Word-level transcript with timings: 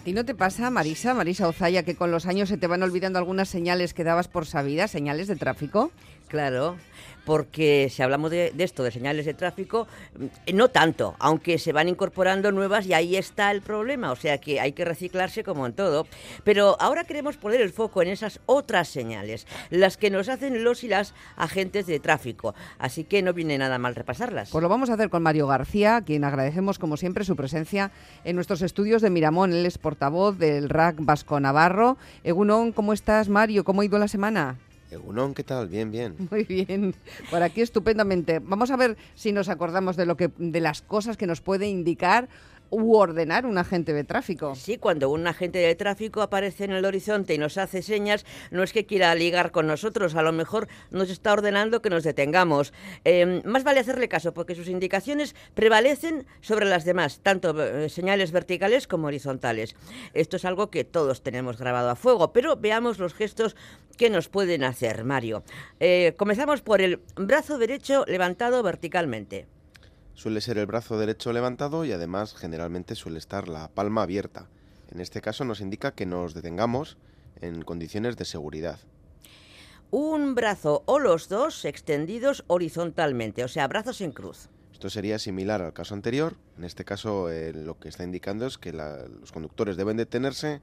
¿A 0.00 0.02
ti 0.02 0.14
no 0.14 0.24
te 0.24 0.34
pasa, 0.34 0.70
Marisa, 0.70 1.12
Marisa 1.12 1.46
Ozaya, 1.46 1.82
que 1.82 1.94
con 1.94 2.10
los 2.10 2.24
años 2.24 2.48
se 2.48 2.56
te 2.56 2.66
van 2.66 2.82
olvidando 2.82 3.18
algunas 3.18 3.50
señales 3.50 3.92
que 3.92 4.02
dabas 4.02 4.28
por 4.28 4.46
sabidas, 4.46 4.90
señales 4.90 5.28
de 5.28 5.36
tráfico? 5.36 5.90
Claro, 6.26 6.78
porque 7.24 7.88
si 7.90 8.02
hablamos 8.02 8.30
de, 8.30 8.52
esto, 8.58 8.82
de 8.82 8.90
señales 8.90 9.26
de 9.26 9.34
tráfico, 9.34 9.86
mm, 10.18 10.54
no 10.54 10.68
tanto, 10.68 11.14
aunque 11.18 11.58
se 11.58 11.72
van 11.72 11.88
incorporando 11.88 12.52
nuevas 12.52 12.86
y 12.86 12.94
ahí 12.94 13.16
está 13.16 13.50
el 13.50 13.62
problema, 13.62 14.12
o 14.12 14.16
sea 14.16 14.38
que 14.38 14.60
hay 14.60 14.72
que 14.72 14.84
reciclarse 14.84 15.44
como 15.44 15.66
en 15.66 15.72
todo. 15.72 16.06
Pero 16.44 16.76
ahora 16.80 17.04
queremos 17.04 17.36
poner 17.36 17.60
el 17.60 17.70
foco 17.70 18.02
en 18.02 18.08
esas 18.08 18.40
otras 18.46 18.88
señales, 18.88 19.46
las 19.70 19.96
que 19.96 20.10
nos 20.10 20.28
hacen 20.28 20.64
los 20.64 20.84
y 20.84 20.88
las 20.88 21.14
agentes 21.36 21.86
de 21.86 22.00
tráfico, 22.00 22.54
así 22.78 23.04
que 23.04 23.22
no 23.22 23.32
viene 23.32 23.58
nada 23.58 23.78
mal 23.78 23.94
repasarlas. 23.94 24.50
Pues 24.50 24.62
lo 24.62 24.68
vamos 24.68 24.90
a 24.90 24.94
hacer 24.94 25.10
con 25.10 25.22
Mario 25.22 25.46
García, 25.46 25.96
a 25.96 26.02
quien 26.02 26.24
agradecemos 26.24 26.78
como 26.78 26.96
siempre 26.96 27.24
su 27.24 27.36
presencia 27.36 27.90
en 28.24 28.36
nuestros 28.36 28.62
estudios 28.62 29.02
de 29.02 29.10
Miramón. 29.10 29.52
Él 29.52 29.66
es 29.66 29.78
portavoz 29.78 30.38
del 30.38 30.68
RAC 30.68 30.96
Vasco 31.00 31.40
Navarro. 31.40 31.96
Egunon, 32.24 32.72
¿cómo 32.72 32.92
estás, 32.92 33.28
Mario? 33.28 33.64
¿Cómo 33.64 33.82
ha 33.82 33.84
ido 33.84 33.98
la 33.98 34.08
semana? 34.08 34.58
Egunon, 34.90 35.34
¿qué 35.34 35.44
tal? 35.44 35.68
Bien, 35.68 35.90
bien. 35.90 36.16
Muy 36.30 36.44
bien. 36.44 36.94
Por 37.30 37.42
aquí 37.42 37.60
estupendamente. 37.60 38.40
Vamos 38.40 38.70
a 38.70 38.76
ver 38.76 38.96
si 39.14 39.32
nos 39.32 39.48
acordamos 39.48 39.96
de 39.96 40.06
lo 40.06 40.16
que 40.16 40.30
de 40.36 40.60
las 40.60 40.82
cosas 40.82 41.16
que 41.16 41.26
nos 41.26 41.40
puede 41.40 41.68
indicar 41.68 42.28
u 42.70 42.94
ordenar 42.94 43.46
un 43.46 43.58
agente 43.58 43.92
de 43.92 44.04
tráfico. 44.04 44.54
Sí, 44.54 44.78
cuando 44.78 45.10
un 45.10 45.26
agente 45.26 45.58
de 45.58 45.74
tráfico 45.74 46.22
aparece 46.22 46.64
en 46.64 46.72
el 46.72 46.84
horizonte 46.84 47.34
y 47.34 47.38
nos 47.38 47.58
hace 47.58 47.82
señas, 47.82 48.24
no 48.50 48.62
es 48.62 48.72
que 48.72 48.86
quiera 48.86 49.14
ligar 49.14 49.50
con 49.50 49.66
nosotros, 49.66 50.14
a 50.14 50.22
lo 50.22 50.32
mejor 50.32 50.68
nos 50.90 51.10
está 51.10 51.32
ordenando 51.32 51.82
que 51.82 51.90
nos 51.90 52.04
detengamos. 52.04 52.72
Em, 53.04 53.42
más 53.44 53.64
vale 53.64 53.80
hacerle 53.80 54.08
caso 54.08 54.32
porque 54.32 54.54
sus 54.54 54.68
indicaciones 54.68 55.34
prevalecen 55.54 56.26
sobre 56.40 56.66
las 56.66 56.84
demás, 56.84 57.20
tanto 57.22 57.60
eh, 57.62 57.88
señales 57.88 58.32
verticales 58.32 58.86
como 58.86 59.08
horizontales. 59.08 59.74
Esto 60.14 60.36
es 60.36 60.44
algo 60.44 60.70
que 60.70 60.84
todos 60.84 61.22
tenemos 61.22 61.58
grabado 61.58 61.90
a 61.90 61.96
fuego, 61.96 62.32
pero 62.32 62.56
veamos 62.56 62.98
los 62.98 63.14
gestos 63.14 63.56
que 63.96 64.10
nos 64.10 64.28
pueden 64.28 64.64
hacer, 64.64 65.04
Mario. 65.04 65.42
Eh, 65.80 66.14
comenzamos 66.16 66.62
por 66.62 66.80
el 66.80 67.00
brazo 67.16 67.58
derecho 67.58 68.04
levantado 68.06 68.62
verticalmente. 68.62 69.46
Suele 70.14 70.40
ser 70.40 70.58
el 70.58 70.66
brazo 70.66 70.98
derecho 70.98 71.32
levantado 71.32 71.84
y 71.84 71.92
además 71.92 72.34
generalmente 72.34 72.94
suele 72.94 73.18
estar 73.18 73.48
la 73.48 73.68
palma 73.68 74.02
abierta. 74.02 74.48
En 74.90 75.00
este 75.00 75.20
caso 75.20 75.44
nos 75.44 75.60
indica 75.60 75.92
que 75.92 76.06
nos 76.06 76.34
detengamos 76.34 76.98
en 77.40 77.62
condiciones 77.62 78.16
de 78.16 78.24
seguridad. 78.24 78.78
Un 79.90 80.34
brazo 80.34 80.82
o 80.86 80.98
los 80.98 81.28
dos 81.28 81.64
extendidos 81.64 82.44
horizontalmente, 82.46 83.42
o 83.44 83.48
sea, 83.48 83.66
brazos 83.66 84.00
en 84.00 84.12
cruz. 84.12 84.48
Esto 84.72 84.88
sería 84.88 85.18
similar 85.18 85.62
al 85.62 85.72
caso 85.72 85.94
anterior. 85.94 86.36
En 86.56 86.64
este 86.64 86.84
caso 86.84 87.30
eh, 87.30 87.52
lo 87.52 87.78
que 87.78 87.88
está 87.88 88.04
indicando 88.04 88.46
es 88.46 88.56
que 88.56 88.72
los 88.72 89.32
conductores 89.32 89.76
deben 89.76 89.96
detenerse 89.96 90.60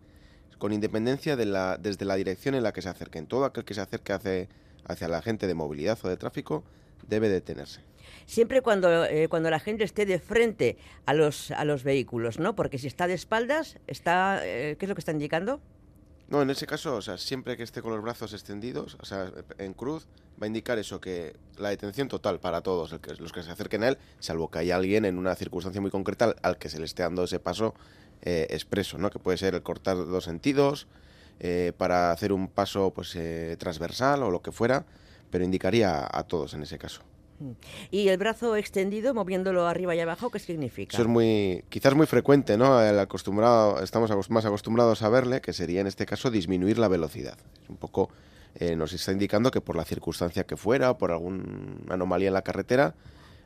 con 0.58 0.74
independencia 0.74 1.36
de 1.36 1.46
la, 1.46 1.78
desde 1.78 2.06
la 2.06 2.16
dirección 2.16 2.56
en 2.56 2.64
la 2.64 2.74
que 2.74 2.82
se 2.82 2.90
acerquen. 2.90 3.28
Todo 3.28 3.46
aquel 3.46 3.64
que 3.64 3.74
se 3.74 3.82
acerque 3.82 4.14
hacia, 4.14 4.48
hacia 4.86 5.08
la 5.08 5.22
gente 5.22 5.46
de 5.46 5.54
movilidad 5.54 6.00
o 6.04 6.10
de 6.10 6.18
tráfico 6.18 6.64
debe 7.08 7.30
detenerse 7.30 7.82
siempre 8.28 8.62
cuando, 8.62 9.06
eh, 9.06 9.28
cuando 9.30 9.50
la 9.50 9.60
gente 9.60 9.84
esté 9.84 10.06
de 10.06 10.20
frente 10.20 10.78
a 11.08 11.16
los, 11.16 11.50
a 11.52 11.66
los 11.66 11.84
vehículos, 11.84 12.38
¿no? 12.38 12.56
Porque 12.56 12.78
si 12.78 12.86
está 12.86 13.08
de 13.08 13.16
espaldas, 13.16 13.80
está, 13.88 14.46
eh, 14.46 14.76
¿qué 14.78 14.86
es 14.86 14.90
lo 14.90 14.94
que 14.94 15.02
está 15.02 15.12
indicando? 15.12 15.60
No, 16.28 16.42
en 16.42 16.50
ese 16.50 16.68
caso, 16.68 16.98
o 16.98 17.02
sea, 17.02 17.18
siempre 17.18 17.56
que 17.56 17.64
esté 17.64 17.82
con 17.82 17.94
los 17.94 18.04
brazos 18.04 18.34
extendidos, 18.34 18.98
o 19.00 19.06
sea, 19.06 19.32
en 19.58 19.74
cruz, 19.74 20.08
va 20.40 20.44
a 20.44 20.48
indicar 20.48 20.78
eso, 20.78 21.00
que 21.00 21.38
la 21.58 21.70
detención 21.70 22.10
total 22.10 22.42
para 22.42 22.62
todos, 22.62 22.94
los 23.20 23.32
que 23.32 23.44
se 23.44 23.50
acerquen 23.50 23.84
a 23.84 23.88
él, 23.88 23.98
salvo 24.20 24.52
que 24.52 24.60
haya 24.60 24.76
alguien 24.76 25.06
en 25.06 25.18
una 25.18 25.34
circunstancia 25.36 25.80
muy 25.80 25.90
concreta 25.90 26.36
al 26.42 26.58
que 26.58 26.68
se 26.68 26.80
le 26.80 26.86
esté 26.86 27.04
dando 27.04 27.24
ese 27.24 27.40
paso 27.40 27.76
eh, 28.24 28.46
expreso, 28.50 28.98
¿no? 28.98 29.10
Que 29.10 29.20
puede 29.20 29.38
ser 29.38 29.56
el 29.56 29.64
cortar 29.64 29.96
dos 29.96 30.26
sentidos, 30.26 30.88
para 31.78 32.12
hacer 32.12 32.34
un 32.34 32.48
paso 32.48 32.90
pues 32.90 33.16
transversal 33.60 34.24
o 34.24 34.32
lo 34.32 34.42
que 34.42 34.52
fuera, 34.52 34.88
pero 35.30 35.44
indicaría 35.44 36.08
a 36.12 36.24
todos 36.24 36.54
en 36.54 36.64
ese 36.64 36.78
caso. 36.78 37.02
¿Y 37.92 38.08
el 38.08 38.18
brazo 38.18 38.56
extendido, 38.56 39.14
moviéndolo 39.14 39.68
arriba 39.68 39.96
y 39.96 40.00
abajo, 40.00 40.32
qué 40.32 40.40
significa? 40.40 40.96
Eso 40.96 41.04
es 41.04 41.08
muy, 41.08 41.64
quizás 41.70 41.94
muy 41.94 42.08
frecuente, 42.08 42.58
¿no? 42.58 42.82
El 42.82 42.98
acostumbrado, 43.00 43.82
estamos 43.84 44.30
más 44.30 44.46
acostumbrados 44.46 45.04
a 45.04 45.10
verle, 45.10 45.42
que 45.42 45.54
sería 45.54 45.82
en 45.82 45.88
este 45.88 46.06
caso 46.06 46.32
disminuir 46.32 46.80
la 46.80 46.88
velocidad. 46.88 47.38
Un 47.70 47.78
poco, 47.78 48.10
eh, 48.56 48.76
nos 48.76 48.92
está 48.94 49.12
indicando 49.12 49.52
que 49.52 49.62
por 49.62 49.76
la 49.76 49.86
circunstancia 49.86 50.46
que 50.46 50.58
fuera, 50.58 50.92
o 50.92 50.98
por 50.98 51.12
alguna 51.12 51.44
anomalía 51.90 52.30
en 52.30 52.34
la 52.34 52.42
carretera, 52.42 52.96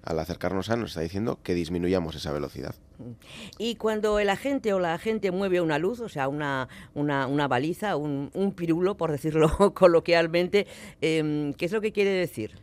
al 0.03 0.19
acercarnos 0.19 0.69
a 0.69 0.75
nos 0.75 0.91
está 0.91 1.01
diciendo 1.01 1.39
que 1.44 1.53
disminuyamos 1.53 2.16
esa 2.16 2.31
velocidad. 2.31 2.75
Y 3.57 3.75
cuando 3.75 4.19
el 4.19 4.29
agente 4.29 4.73
o 4.73 4.79
la 4.79 4.94
agente 4.94 5.31
mueve 5.31 5.62
una 5.62 5.79
luz, 5.79 6.00
o 6.00 6.09
sea, 6.09 6.28
una, 6.28 6.67
una, 6.94 7.47
baliza, 7.47 7.95
un, 7.95 8.31
un, 8.34 8.53
pirulo, 8.53 8.95
por 8.97 9.11
decirlo 9.11 9.50
coloquialmente, 9.73 10.67
em, 11.01 11.53
¿qué 11.53 11.66
es 11.66 11.72
lo 11.72 11.81
que 11.81 11.91
quiere 11.91 12.11
decir? 12.11 12.59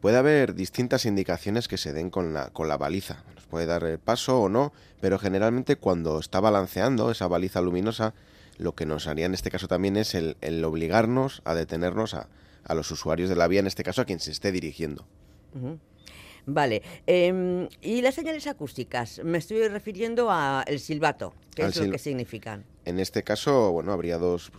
Puede 0.00 0.16
haber 0.16 0.54
distintas 0.54 1.06
indicaciones 1.06 1.68
que 1.68 1.76
se 1.76 1.92
den 1.92 2.10
con 2.10 2.32
la, 2.34 2.50
con 2.50 2.68
la 2.68 2.76
baliza. 2.76 3.22
Nos 3.34 3.46
puede 3.46 3.66
dar 3.66 3.84
el 3.84 3.98
paso 3.98 4.40
o 4.40 4.48
no, 4.48 4.72
pero 5.00 5.18
generalmente 5.18 5.76
cuando 5.76 6.18
está 6.18 6.40
balanceando 6.40 7.10
esa 7.10 7.28
baliza 7.28 7.60
luminosa, 7.60 8.14
lo 8.58 8.74
que 8.74 8.86
nos 8.86 9.06
haría 9.06 9.26
en 9.26 9.34
este 9.34 9.50
caso 9.50 9.68
también 9.68 9.96
es 9.96 10.14
el, 10.14 10.64
obligarnos 10.64 11.42
a 11.44 11.54
detenernos 11.54 12.14
a, 12.14 12.28
los 12.74 12.90
usuarios 12.90 13.28
de 13.28 13.36
la 13.36 13.48
vía, 13.48 13.60
en 13.60 13.66
este 13.66 13.82
caso 13.82 14.02
a 14.02 14.04
quien 14.04 14.20
se 14.20 14.30
esté 14.30 14.52
dirigiendo. 14.52 15.04
Vale. 16.46 16.82
Em, 17.06 17.68
¿Y 17.80 18.02
las 18.02 18.14
señales 18.14 18.46
acústicas? 18.46 19.20
Me 19.24 19.38
estoy 19.38 19.66
refiriendo 19.68 20.30
al 20.30 20.78
silbato. 20.78 21.34
¿Qué 21.54 21.62
es 21.64 21.76
lo 21.76 21.90
que 21.90 21.98
significan? 21.98 22.64
En 22.84 22.98
este 22.98 23.22
caso, 23.22 23.72
bueno, 23.72 23.92
habría 23.92 24.18
dos, 24.18 24.50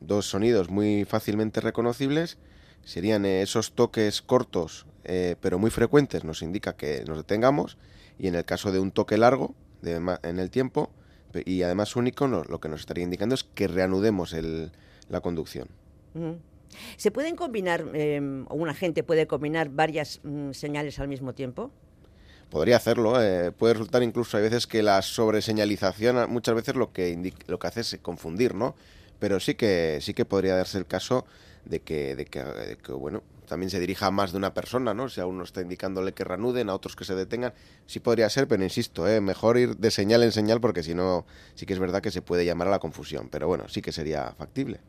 dos 0.00 0.26
sonidos 0.26 0.68
muy 0.68 1.04
fácilmente 1.04 1.60
reconocibles 1.60 2.38
serían 2.84 3.24
esos 3.24 3.72
toques 3.72 4.22
cortos 4.22 4.86
eh, 5.04 5.36
pero 5.40 5.58
muy 5.58 5.70
frecuentes, 5.70 6.24
nos 6.24 6.42
indica 6.42 6.76
que 6.76 7.04
nos 7.06 7.16
detengamos 7.16 7.76
y 8.18 8.28
en 8.28 8.36
el 8.36 8.44
caso 8.44 8.70
de 8.70 8.78
un 8.78 8.92
toque 8.92 9.18
largo 9.18 9.54
en 9.82 10.38
el 10.38 10.50
tiempo 10.50 10.90
y 11.44 11.62
además 11.62 11.96
único, 11.96 12.28
lo 12.28 12.60
que 12.60 12.68
nos 12.68 12.80
estaría 12.80 13.02
indicando 13.02 13.34
es 13.34 13.42
que 13.42 13.66
reanudemos 13.66 14.36
la 15.08 15.20
conducción. 15.20 15.68
¿Se 16.96 17.10
pueden 17.10 17.36
combinar, 17.36 17.84
eh, 17.94 18.20
un 18.20 18.68
agente 18.68 19.02
puede 19.02 19.26
combinar 19.26 19.68
varias 19.70 20.20
mm, 20.22 20.52
señales 20.52 20.98
al 20.98 21.08
mismo 21.08 21.34
tiempo? 21.34 21.70
Podría 22.50 22.76
hacerlo, 22.76 23.22
eh, 23.22 23.50
puede 23.52 23.74
resultar 23.74 24.02
incluso, 24.02 24.36
hay 24.36 24.42
veces 24.42 24.66
que 24.66 24.82
la 24.82 25.00
sobreseñalización 25.00 26.30
muchas 26.30 26.54
veces 26.54 26.74
lo 26.76 26.92
que, 26.92 27.32
lo 27.46 27.58
que 27.58 27.66
hace 27.66 27.80
es 27.80 27.98
confundir, 28.02 28.54
¿no? 28.54 28.74
Pero 29.18 29.40
sí 29.40 29.54
que, 29.54 29.98
sí 30.02 30.12
que 30.12 30.24
podría 30.24 30.56
darse 30.56 30.78
el 30.78 30.86
caso 30.86 31.24
de 31.64 31.80
que, 31.80 32.14
de 32.16 32.26
que, 32.26 32.92
bueno, 32.92 33.22
también 33.46 33.70
se 33.70 33.80
dirija 33.80 34.06
a 34.06 34.10
más 34.10 34.32
de 34.32 34.38
una 34.38 34.54
persona, 34.54 34.94
¿no? 34.94 35.08
Si 35.08 35.20
a 35.20 35.26
uno 35.26 35.44
está 35.44 35.60
indicándole 35.60 36.12
que 36.12 36.24
reanuden, 36.24 36.70
a 36.70 36.74
otros 36.74 36.96
que 36.96 37.04
se 37.04 37.14
detengan, 37.14 37.52
sí 37.86 38.00
podría 38.00 38.30
ser, 38.30 38.48
pero 38.48 38.62
insisto, 38.62 39.06
¿eh? 39.06 39.20
mejor 39.20 39.58
ir 39.58 39.76
de 39.76 39.90
señal 39.90 40.22
en 40.22 40.32
señal 40.32 40.60
porque 40.60 40.82
si 40.82 40.94
no, 40.94 41.26
sí 41.54 41.66
que 41.66 41.72
es 41.72 41.78
verdad 41.78 42.00
que 42.00 42.10
se 42.10 42.22
puede 42.22 42.44
llamar 42.44 42.68
a 42.68 42.70
la 42.70 42.78
confusión, 42.78 43.28
pero 43.30 43.48
bueno, 43.48 43.68
sí 43.68 43.82
que 43.82 43.92
sería 43.92 44.32
factible. 44.38 44.80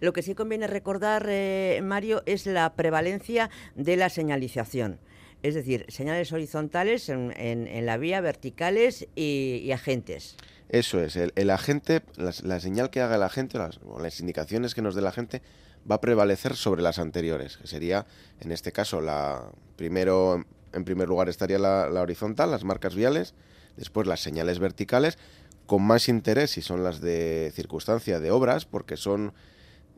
Lo 0.00 0.12
que 0.12 0.22
sí 0.22 0.34
conviene 0.34 0.66
recordar, 0.66 1.26
eh, 1.28 1.80
Mario, 1.82 2.22
es 2.26 2.46
la 2.46 2.72
prevalencia 2.74 3.50
de 3.74 3.96
la 3.96 4.08
señalización. 4.08 4.98
Es 5.42 5.54
decir, 5.54 5.86
señales 5.88 6.32
horizontales 6.32 7.08
en, 7.08 7.86
la 7.86 7.96
vía, 7.96 8.20
verticales 8.20 9.08
y, 9.16 9.70
agentes. 9.72 10.36
Eso 10.72 11.00
es, 11.00 11.16
el, 11.16 11.50
agente, 11.50 12.00
la, 12.16 12.58
señal 12.58 12.88
que 12.88 13.02
haga 13.02 13.16
el 13.16 13.22
agente, 13.22 13.58
las, 13.58 13.78
o 13.84 14.00
las 14.00 14.20
indicaciones 14.20 14.74
que 14.74 14.80
nos 14.80 14.94
dé 14.94 15.02
la 15.02 15.12
gente, 15.12 15.42
va 15.88 15.96
a 15.96 16.00
prevalecer 16.00 16.56
sobre 16.56 16.80
las 16.80 16.98
anteriores, 16.98 17.58
que 17.58 17.66
sería, 17.66 18.06
en 18.40 18.52
este 18.52 18.72
caso, 18.72 19.02
la 19.02 19.42
primero, 19.76 20.42
en 20.72 20.84
primer 20.86 21.08
lugar 21.08 21.28
estaría 21.28 21.58
la, 21.58 21.88
horizontal, 22.00 22.50
las 22.50 22.64
marcas 22.64 22.94
viales, 22.94 23.34
después 23.76 24.06
las 24.06 24.20
señales 24.20 24.60
verticales, 24.60 25.18
con 25.66 25.82
más 25.82 26.08
interés 26.08 26.52
si 26.52 26.62
son 26.62 26.82
las 26.82 27.02
de 27.02 27.52
circunstancia 27.54 28.18
de 28.18 28.30
obras, 28.30 28.64
porque 28.64 28.96
son 28.96 29.34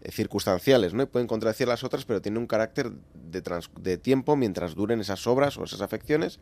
eh, 0.02 0.10
circunstanciales, 0.10 0.92
¿no? 0.92 1.04
Y 1.04 1.06
pueden 1.06 1.28
contradecir 1.28 1.68
las 1.68 1.84
otras, 1.84 2.04
pero 2.04 2.20
tienen 2.20 2.38
un 2.38 2.48
carácter 2.48 2.90
de, 3.14 3.42
de 3.80 3.96
tiempo 3.96 4.34
mientras 4.34 4.74
duren 4.74 5.00
esas 5.00 5.24
obras 5.28 5.56
o 5.56 5.62
esas 5.62 5.82
afecciones. 5.82 6.40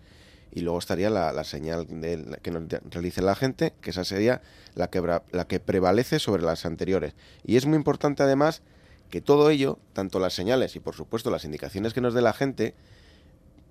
Y 0.52 0.60
luego 0.60 0.78
estaría 0.78 1.08
la, 1.08 1.44
señal 1.44 1.86
de, 1.88 2.38
que 2.42 2.50
nos 2.50 2.64
realice 2.90 3.22
la 3.22 3.34
gente, 3.34 3.72
que 3.80 3.90
esa 3.90 4.04
sería 4.04 4.42
la 4.74 4.90
que, 4.90 5.00
la 5.32 5.46
que 5.46 5.60
prevalece 5.60 6.18
sobre 6.18 6.42
las 6.42 6.66
anteriores. 6.66 7.14
Y 7.44 7.56
es 7.56 7.64
muy 7.64 7.76
importante 7.76 8.22
además 8.22 8.62
que 9.10 9.20
todo 9.20 9.50
ello, 9.50 9.78
tanto 9.92 10.18
las 10.20 10.34
señales 10.34 10.76
y 10.76 10.80
por 10.80 10.94
supuesto 10.94 11.30
las 11.30 11.44
indicaciones 11.44 11.94
que 11.94 12.00
nos 12.00 12.14
dé 12.14 12.22
la 12.22 12.32
gente, 12.32 12.74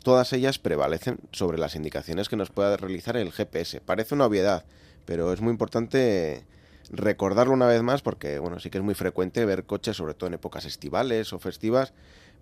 todas 0.03 0.33
ellas 0.33 0.59
prevalecen 0.59 1.19
sobre 1.31 1.57
las 1.57 1.75
indicaciones 1.75 2.29
que 2.29 2.35
nos 2.35 2.49
pueda 2.49 2.77
realizar 2.77 3.17
el 3.17 3.31
GPS. 3.31 3.81
Parece 3.81 4.15
una 4.15 4.25
obviedad, 4.25 4.65
pero 5.05 5.33
es 5.33 5.41
muy 5.41 5.51
importante 5.51 6.45
recordarlo 6.91 7.53
una 7.53 7.67
vez 7.67 7.81
más 7.81 8.01
porque 8.01 8.39
bueno, 8.39 8.59
sí 8.59 8.69
que 8.69 8.77
es 8.77 8.83
muy 8.83 8.95
frecuente 8.95 9.45
ver 9.45 9.63
coches, 9.63 9.97
sobre 9.97 10.13
todo 10.13 10.27
en 10.27 10.33
épocas 10.33 10.65
estivales 10.65 11.31
o 11.33 11.39
festivas, 11.39 11.93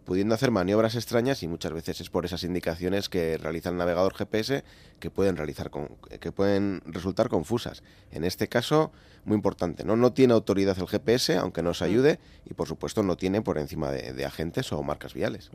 pudiendo 0.05 0.35
hacer 0.35 0.51
maniobras 0.51 0.95
extrañas 0.95 1.43
y 1.43 1.47
muchas 1.47 1.73
veces 1.73 2.01
es 2.01 2.09
por 2.09 2.25
esas 2.25 2.43
indicaciones 2.43 3.09
que 3.09 3.37
realiza 3.37 3.69
el 3.69 3.77
navegador 3.77 4.13
GPS 4.13 4.63
que 4.99 5.11
pueden 5.11 5.37
realizar 5.37 5.69
con, 5.69 5.89
que 6.19 6.31
pueden 6.31 6.81
resultar 6.85 7.29
confusas. 7.29 7.83
En 8.11 8.23
este 8.23 8.47
caso, 8.47 8.91
muy 9.25 9.35
importante, 9.35 9.83
¿no? 9.83 9.95
No 9.95 10.13
tiene 10.13 10.33
autoridad 10.33 10.77
el 10.79 10.87
GPS, 10.87 11.37
aunque 11.37 11.61
nos 11.61 11.81
ayude, 11.81 12.19
y 12.49 12.53
por 12.53 12.67
supuesto 12.67 13.03
no 13.03 13.15
tiene 13.17 13.41
por 13.41 13.57
encima 13.57 13.91
de, 13.91 14.25
agentes 14.25 14.71
o 14.71 14.83
marcas 14.83 15.13
viales. 15.13 15.49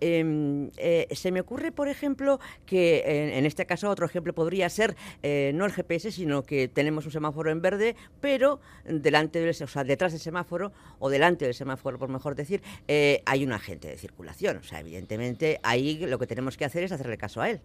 Em, 0.00 0.70
eh, 0.76 1.08
se 1.10 1.32
me 1.32 1.40
ocurre, 1.40 1.72
por 1.72 1.88
ejemplo, 1.88 2.40
que 2.66 3.34
en, 3.36 3.46
este 3.46 3.66
caso 3.66 3.90
otro 3.90 4.06
ejemplo 4.06 4.32
podría 4.32 4.68
ser 4.68 4.96
eh, 5.22 5.52
no 5.54 5.64
el 5.64 5.72
GPS, 5.72 6.12
sino 6.12 6.42
que 6.42 6.68
tenemos 6.68 7.04
un 7.04 7.12
semáforo 7.12 7.50
en 7.50 7.60
verde, 7.60 7.96
pero 8.20 8.60
delante 8.84 9.40
del, 9.40 9.50
o 9.50 9.66
sea, 9.66 9.84
detrás 9.84 10.12
del 10.12 10.20
semáforo 10.20 10.72
o 10.98 11.10
delante 11.10 11.44
del 11.44 11.54
semáforo, 11.54 11.98
por 11.98 12.08
mejor 12.08 12.34
decir, 12.34 12.62
eh, 12.88 13.22
hay 13.26 13.44
un 13.44 13.52
agente 13.52 13.88
de 13.88 13.98
circulación. 13.98 14.58
O 14.58 14.62
sea, 14.62 14.80
evidentemente 14.80 15.60
ahí 15.62 16.06
lo 16.06 16.18
que 16.18 16.26
tenemos 16.26 16.56
que 16.56 16.64
hacer 16.64 16.84
es 16.84 16.92
hacerle 16.92 17.18
caso 17.18 17.40
a 17.40 17.50
él. 17.50 17.60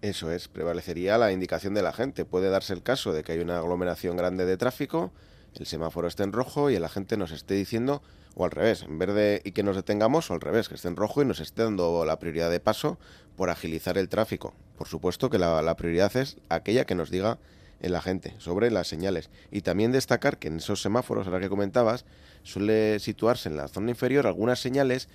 Eso 0.00 0.30
es, 0.30 0.46
prevalecería 0.48 1.18
la 1.18 1.32
indicación 1.32 1.74
de 1.74 1.82
la 1.82 1.92
gente. 1.92 2.24
Puede 2.24 2.50
darse 2.50 2.72
el 2.72 2.82
caso 2.82 3.12
de 3.12 3.24
que 3.24 3.32
hay 3.32 3.40
una 3.40 3.58
aglomeración 3.58 4.16
grande 4.16 4.46
de 4.46 4.56
tráfico, 4.56 5.12
el 5.58 5.66
semáforo 5.66 6.06
esté 6.06 6.22
en 6.22 6.32
rojo 6.32 6.70
y 6.70 6.76
el 6.76 6.84
agente 6.84 7.16
nos 7.16 7.32
esté 7.32 7.54
diciendo, 7.54 8.02
o 8.34 8.44
al 8.44 8.52
revés, 8.52 8.82
en 8.82 8.98
verde 8.98 9.42
y 9.44 9.52
que 9.52 9.64
nos 9.64 9.74
detengamos, 9.74 10.30
o 10.30 10.34
al 10.34 10.40
revés, 10.40 10.68
que 10.68 10.76
esté 10.76 10.88
en 10.88 10.96
rojo 10.96 11.22
y 11.22 11.24
nos 11.24 11.40
esté 11.40 11.64
dando 11.64 12.04
la 12.04 12.18
prioridad 12.18 12.50
de 12.50 12.60
paso 12.60 12.98
por 13.36 13.50
agilizar 13.50 13.98
el 13.98 14.08
tráfico. 14.08 14.54
Por 14.76 14.86
supuesto 14.86 15.30
que 15.30 15.38
la, 15.38 15.60
la 15.62 15.76
prioridad 15.76 16.16
es 16.16 16.36
aquella 16.48 16.84
que 16.84 16.94
nos 16.94 17.10
diga 17.10 17.38
el 17.80 17.94
agente 17.94 18.34
sobre 18.38 18.70
las 18.70 18.88
señales. 18.88 19.30
Y 19.50 19.62
también 19.62 19.92
destacar 19.92 20.38
que 20.38 20.48
en 20.48 20.58
esos 20.58 20.82
semáforos, 20.82 21.26
ahora 21.26 21.40
que 21.40 21.48
comentabas, 21.48 22.04
suele 22.42 23.00
situarse 23.00 23.48
en 23.48 23.56
la 23.56 23.68
zona 23.68 23.90
inferior 23.90 24.26
algunas 24.26 24.60
señales 24.60 25.08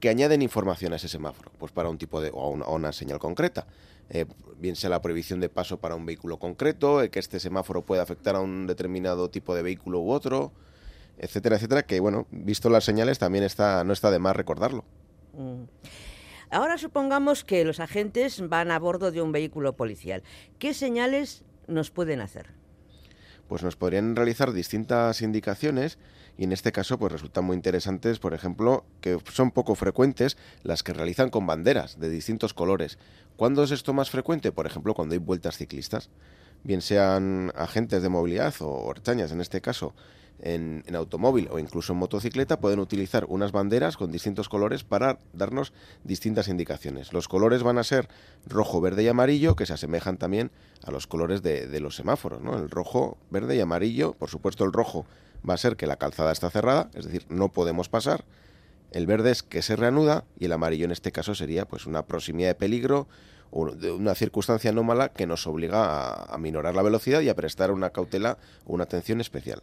que 0.00 0.08
añaden 0.08 0.42
información 0.42 0.92
a 0.92 0.96
ese 0.96 1.08
semáforo, 1.08 1.50
pues 1.58 1.72
para 1.72 1.88
un 1.88 1.98
tipo 1.98 2.20
de 2.20 2.30
o 2.32 2.50
una, 2.50 2.92
señal 2.92 3.18
concreta. 3.18 3.66
Eh, 4.10 4.26
bien 4.58 4.76
sea 4.76 4.90
la 4.90 5.00
prohibición 5.00 5.40
de 5.40 5.48
paso 5.48 5.78
para 5.78 5.94
un 5.94 6.04
vehículo 6.04 6.38
concreto, 6.38 7.02
eh, 7.02 7.10
que 7.10 7.18
este 7.18 7.40
semáforo 7.40 7.82
pueda 7.82 8.02
afectar 8.02 8.36
a 8.36 8.40
un 8.40 8.66
determinado 8.66 9.30
tipo 9.30 9.54
de 9.54 9.62
vehículo 9.62 10.00
u 10.00 10.10
otro, 10.10 10.52
etcétera, 11.18 11.56
etcétera, 11.56 11.84
que 11.84 12.00
bueno, 12.00 12.26
visto 12.30 12.68
las 12.68 12.84
señales 12.84 13.18
también 13.18 13.44
está, 13.44 13.82
no 13.84 13.92
está 13.92 14.10
de 14.10 14.18
más 14.18 14.36
recordarlo. 14.36 14.84
Mm. 15.32 15.64
Ahora 16.50 16.78
supongamos 16.78 17.42
que 17.42 17.64
los 17.64 17.80
agentes 17.80 18.46
van 18.48 18.70
a 18.70 18.78
bordo 18.78 19.10
de 19.10 19.22
un 19.22 19.32
vehículo 19.32 19.74
policial. 19.74 20.22
¿Qué 20.58 20.74
señales 20.74 21.44
nos 21.66 21.90
pueden 21.90 22.20
hacer? 22.20 22.50
Pues 23.48 23.62
nos 23.62 23.76
podrían 23.76 24.16
realizar 24.16 24.52
distintas 24.52 25.22
indicaciones 25.22 25.98
y 26.36 26.44
en 26.44 26.52
este 26.52 26.72
caso 26.72 26.98
pues 26.98 27.12
resultan 27.12 27.44
muy 27.44 27.56
interesantes, 27.56 28.18
por 28.18 28.34
ejemplo, 28.34 28.84
que 29.00 29.18
son 29.32 29.50
poco 29.50 29.74
frecuentes 29.74 30.36
las 30.62 30.82
que 30.82 30.92
realizan 30.92 31.30
con 31.30 31.46
banderas 31.46 32.00
de 32.00 32.08
distintos 32.08 32.54
colores. 32.54 32.98
¿Cuándo 33.36 33.62
es 33.62 33.70
esto 33.70 33.92
más 33.92 34.10
frecuente? 34.10 34.52
Por 34.52 34.66
ejemplo, 34.66 34.94
cuando 34.94 35.14
hay 35.14 35.18
vueltas 35.18 35.56
ciclistas, 35.56 36.10
bien 36.62 36.82
sean 36.82 37.52
agentes 37.54 38.02
de 38.02 38.08
movilidad 38.08 38.54
o 38.60 38.70
horchañas 38.70 39.32
en 39.32 39.40
este 39.40 39.60
caso, 39.60 39.94
en, 40.40 40.82
automóvil 40.94 41.48
o 41.50 41.58
incluso 41.58 41.92
en 41.92 41.98
motocicleta 41.98 42.60
pueden 42.60 42.80
utilizar 42.80 43.24
unas 43.28 43.52
banderas 43.52 43.96
con 43.96 44.10
distintos 44.10 44.48
colores 44.48 44.84
para 44.84 45.18
darnos 45.32 45.72
distintas 46.04 46.48
indicaciones. 46.48 47.12
Los 47.12 47.28
colores 47.28 47.62
van 47.62 47.78
a 47.78 47.84
ser 47.84 48.08
rojo, 48.46 48.80
verde 48.80 49.02
y 49.02 49.08
amarillo, 49.08 49.56
que 49.56 49.66
se 49.66 49.72
asemejan 49.72 50.16
también 50.16 50.50
a 50.82 50.90
los 50.90 51.06
colores 51.06 51.42
de, 51.42 51.66
de 51.66 51.80
los 51.80 51.96
semáforos, 51.96 52.40
¿no? 52.42 52.58
El 52.58 52.70
rojo, 52.70 53.16
verde 53.30 53.56
y 53.56 53.60
amarillo, 53.60 54.12
por 54.12 54.30
supuesto 54.30 54.64
el 54.64 54.72
rojo 54.72 55.06
va 55.48 55.54
a 55.54 55.58
ser 55.58 55.76
que 55.76 55.86
la 55.86 55.96
calzada 55.96 56.32
está 56.32 56.50
cerrada, 56.50 56.90
es 56.94 57.04
decir, 57.04 57.26
no 57.28 57.50
podemos 57.50 57.88
pasar. 57.88 58.24
El 58.90 59.06
verde 59.06 59.32
es 59.32 59.42
que 59.42 59.60
se 59.60 59.76
reanuda 59.76 60.24
y 60.38 60.44
el 60.44 60.52
amarillo 60.52 60.84
en 60.84 60.92
este 60.92 61.10
caso 61.10 61.34
sería 61.34 61.66
pues 61.66 61.86
una 61.86 62.06
proximidad 62.06 62.50
de 62.50 62.54
peligro 62.54 63.08
una 63.54 64.14
circunstancia 64.14 64.70
anómala 64.70 65.10
que 65.10 65.26
nos 65.26 65.46
obliga 65.46 66.24
a, 66.24 66.38
minorar 66.38 66.74
la 66.74 66.82
velocidad 66.82 67.20
y 67.20 67.28
a 67.28 67.36
prestar 67.36 67.70
una 67.70 67.90
cautela 67.90 68.36
o 68.66 68.74
una 68.74 68.84
atención 68.84 69.20
especial. 69.20 69.62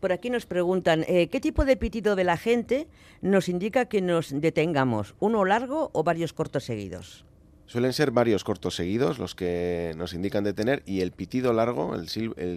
Por 0.00 0.12
aquí 0.12 0.30
nos 0.30 0.46
preguntan, 0.46 1.04
eh, 1.06 1.28
¿qué 1.28 1.40
tipo 1.40 1.64
de 1.64 1.76
pitido 1.76 2.16
de 2.16 2.24
la 2.24 2.36
gente 2.36 2.88
nos 3.20 3.48
indica 3.48 3.84
que 3.84 4.00
nos 4.00 4.30
detengamos? 4.40 5.14
¿Uno 5.20 5.44
largo 5.44 5.90
o 5.92 6.04
varios 6.04 6.32
cortos 6.32 6.64
seguidos? 6.64 7.26
Suelen 7.66 7.92
ser 7.92 8.12
varios 8.12 8.44
cortos 8.44 8.76
seguidos 8.76 9.18
los 9.18 9.34
que 9.34 9.92
nos 9.96 10.14
indican 10.14 10.44
detener 10.44 10.84
y 10.86 11.00
el 11.00 11.10
pitido 11.10 11.52
largo, 11.52 11.96
el, 11.96 12.08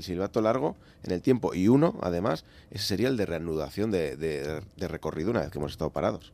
silbato 0.03 0.39
largo 0.39 0.75
en 1.03 1.11
el 1.11 1.21
tiempo 1.23 1.55
y 1.55 1.67
uno, 1.67 1.97
además, 2.01 2.45
ese 2.69 2.85
sería 2.85 3.07
el 3.07 3.17
de 3.17 3.25
reanudación 3.25 3.89
de, 3.89 4.61
recorrido 4.77 5.31
una 5.31 5.41
vez 5.41 5.49
que 5.49 5.57
hemos 5.57 5.71
estado 5.71 5.89
parados. 5.89 6.31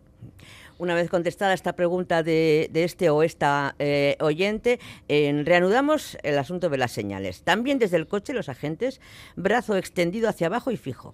Una 0.78 0.94
vez 0.94 1.10
contestada 1.10 1.54
esta 1.54 1.74
pregunta 1.74 2.22
de, 2.22 2.70
este 2.74 3.10
o 3.10 3.24
esta 3.24 3.76
eh, 3.80 4.18
oyente, 4.20 4.80
reanudamos 5.08 6.18
el 6.24 6.38
asunto 6.38 6.70
de 6.70 6.78
las 6.78 6.92
señales. 6.92 7.44
También 7.44 7.80
desde 7.80 7.96
el 7.96 8.08
coche 8.08 8.34
los 8.34 8.50
agentes, 8.50 9.00
brazo 9.38 9.78
extendido 9.78 10.28
hacia 10.28 10.48
abajo 10.48 10.72
y 10.72 10.78
fijo. 10.78 11.14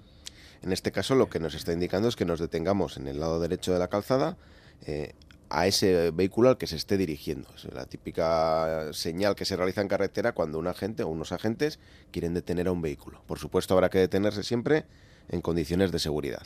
En 0.63 0.71
este 0.71 0.91
caso 0.91 1.15
lo 1.15 1.29
que 1.29 1.39
nos 1.39 1.53
está 1.53 1.73
indicando 1.73 2.07
es 2.07 2.15
que 2.15 2.25
nos 2.25 2.39
detengamos 2.39 2.97
en 2.97 3.07
el 3.07 3.19
lado 3.19 3.39
derecho 3.39 3.71
de 3.73 3.79
la 3.79 3.87
calzada, 3.87 4.37
eh, 4.85 5.13
a 5.51 5.67
ese 5.67 6.11
vehículo 6.11 6.49
al 6.49 6.57
que 6.57 6.65
se 6.65 6.77
esté 6.77 6.97
dirigiendo. 6.97 7.49
Es 7.55 7.65
la 7.73 7.85
típica 7.85 8.93
señal 8.93 9.35
que 9.35 9.43
se 9.43 9.57
realiza 9.57 9.81
en 9.81 9.89
carretera 9.89 10.31
cuando 10.31 10.57
un 10.57 10.67
agente 10.67 11.03
o 11.03 11.09
unos 11.09 11.33
agentes 11.33 11.77
quieren 12.11 12.33
detener 12.33 12.67
a 12.67 12.71
un 12.71 12.81
vehículo. 12.81 13.21
Por 13.27 13.37
supuesto, 13.37 13.73
habrá 13.73 13.89
que 13.89 13.99
detenerse 13.99 14.43
siempre 14.43 14.85
en 15.27 15.41
condiciones 15.41 15.91
de 15.91 15.99
seguridad. 15.99 16.43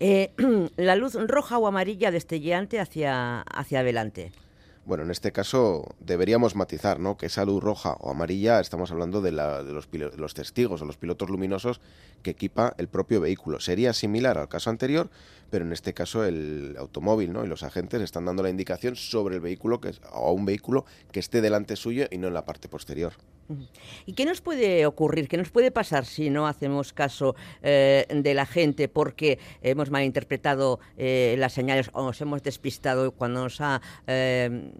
Eh, 0.00 0.32
la 0.76 0.96
luz 0.96 1.14
roja 1.14 1.58
o 1.58 1.66
amarilla 1.66 2.10
destelleante 2.10 2.80
hacia, 2.80 3.42
hacia 3.42 3.80
adelante. 3.80 4.32
Bueno, 4.84 5.04
en 5.04 5.12
este 5.12 5.30
caso 5.30 5.94
deberíamos 6.00 6.56
matizar, 6.56 6.98
¿no? 6.98 7.16
Que 7.16 7.26
esa 7.26 7.44
luz 7.44 7.62
roja 7.62 7.92
o 8.00 8.10
amarilla, 8.10 8.58
estamos 8.58 8.90
hablando 8.90 9.20
de, 9.20 9.30
los, 9.30 10.34
testigos 10.34 10.82
o 10.82 10.84
los 10.84 10.96
pilotos 10.96 11.30
luminosos 11.30 11.80
que 12.24 12.32
equipa 12.32 12.74
el 12.78 12.88
propio 12.88 13.20
vehículo. 13.20 13.60
Sería 13.60 13.92
similar 13.92 14.38
al 14.38 14.48
caso 14.48 14.70
anterior, 14.70 15.08
pero 15.50 15.64
en 15.64 15.72
este 15.72 15.94
caso 15.94 16.24
el 16.24 16.74
automóvil, 16.76 17.32
¿no? 17.32 17.44
Y 17.44 17.48
los 17.48 17.62
agentes 17.62 18.02
están 18.02 18.24
dando 18.24 18.42
la 18.42 18.50
indicación 18.50 18.96
sobre 18.96 19.36
el 19.36 19.40
vehículo 19.40 19.80
que 19.80 19.92
o 20.12 20.32
un 20.32 20.46
vehículo 20.46 20.84
que 21.12 21.20
esté 21.20 21.40
delante 21.40 21.76
suyo 21.76 22.06
y 22.10 22.18
no 22.18 22.26
en 22.26 22.34
la 22.34 22.44
parte 22.44 22.68
posterior. 22.68 23.12
¿Y 24.06 24.12
qué 24.14 24.24
nos 24.24 24.40
puede 24.40 24.86
ocurrir? 24.86 25.28
¿Qué 25.28 25.36
nos 25.36 25.50
puede 25.50 25.70
pasar 25.70 26.04
si 26.04 26.30
no 26.30 26.46
hacemos 26.46 26.92
caso 26.92 27.34
eh, 27.62 28.06
de 28.08 28.34
la 28.34 28.46
gente 28.46 28.88
porque 28.88 29.38
hemos 29.62 29.90
malinterpretado 29.90 30.80
eh, 30.96 31.36
las 31.38 31.52
señales 31.52 31.90
o 31.92 32.02
nos 32.02 32.20
hemos 32.20 32.42
despistado 32.42 33.12
cuando 33.12 33.42
nos 33.42 33.60
ha 33.60 33.80
eh, 34.06 34.72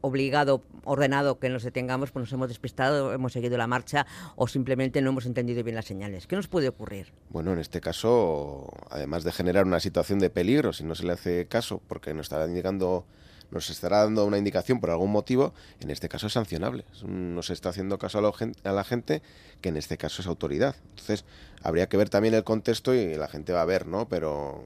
obligado, 0.00 0.62
ordenado 0.84 1.38
que 1.38 1.48
nos 1.48 1.62
detengamos, 1.62 2.10
pues 2.10 2.22
nos 2.22 2.32
hemos 2.32 2.48
despistado, 2.48 3.12
hemos 3.12 3.32
seguido 3.32 3.56
la 3.56 3.66
marcha 3.66 4.06
o 4.36 4.48
simplemente 4.48 5.00
no 5.00 5.10
hemos 5.10 5.26
entendido 5.26 5.62
bien 5.62 5.76
las 5.76 5.86
señales? 5.86 6.26
¿Qué 6.26 6.36
nos 6.36 6.48
puede 6.48 6.68
ocurrir? 6.68 7.12
Bueno, 7.30 7.52
en 7.52 7.58
este 7.58 7.80
caso, 7.80 8.72
además 8.90 9.24
de 9.24 9.32
generar 9.32 9.64
una 9.66 9.80
situación 9.80 10.18
de 10.18 10.30
peligro, 10.30 10.72
si 10.72 10.84
no 10.84 10.94
se 10.94 11.04
le 11.04 11.12
hace 11.12 11.46
caso 11.46 11.80
porque 11.86 12.14
nos 12.14 12.26
está 12.26 12.44
indicando 12.46 13.04
nos 13.50 13.70
estará 13.70 13.98
dando 13.98 14.24
una 14.24 14.38
indicación 14.38 14.80
por 14.80 14.90
algún 14.90 15.10
motivo, 15.10 15.54
en 15.80 15.90
este 15.90 16.08
caso 16.08 16.26
es 16.26 16.32
sancionable. 16.32 16.84
Nos 17.04 17.50
está 17.50 17.70
haciendo 17.70 17.98
caso 17.98 18.18
a, 18.18 18.72
la 18.72 18.84
gente, 18.84 19.22
que 19.60 19.68
en 19.68 19.76
este 19.76 19.96
caso 19.96 20.22
es 20.22 20.28
autoridad. 20.28 20.76
Entonces, 20.90 21.24
habría 21.62 21.88
que 21.88 21.96
ver 21.96 22.08
también 22.08 22.34
el 22.34 22.44
contexto 22.44 22.94
y 22.94 23.14
la 23.14 23.28
gente 23.28 23.52
va 23.52 23.62
a 23.62 23.66
ver, 23.66 23.86
¿no? 23.86 24.08
Pero 24.08 24.64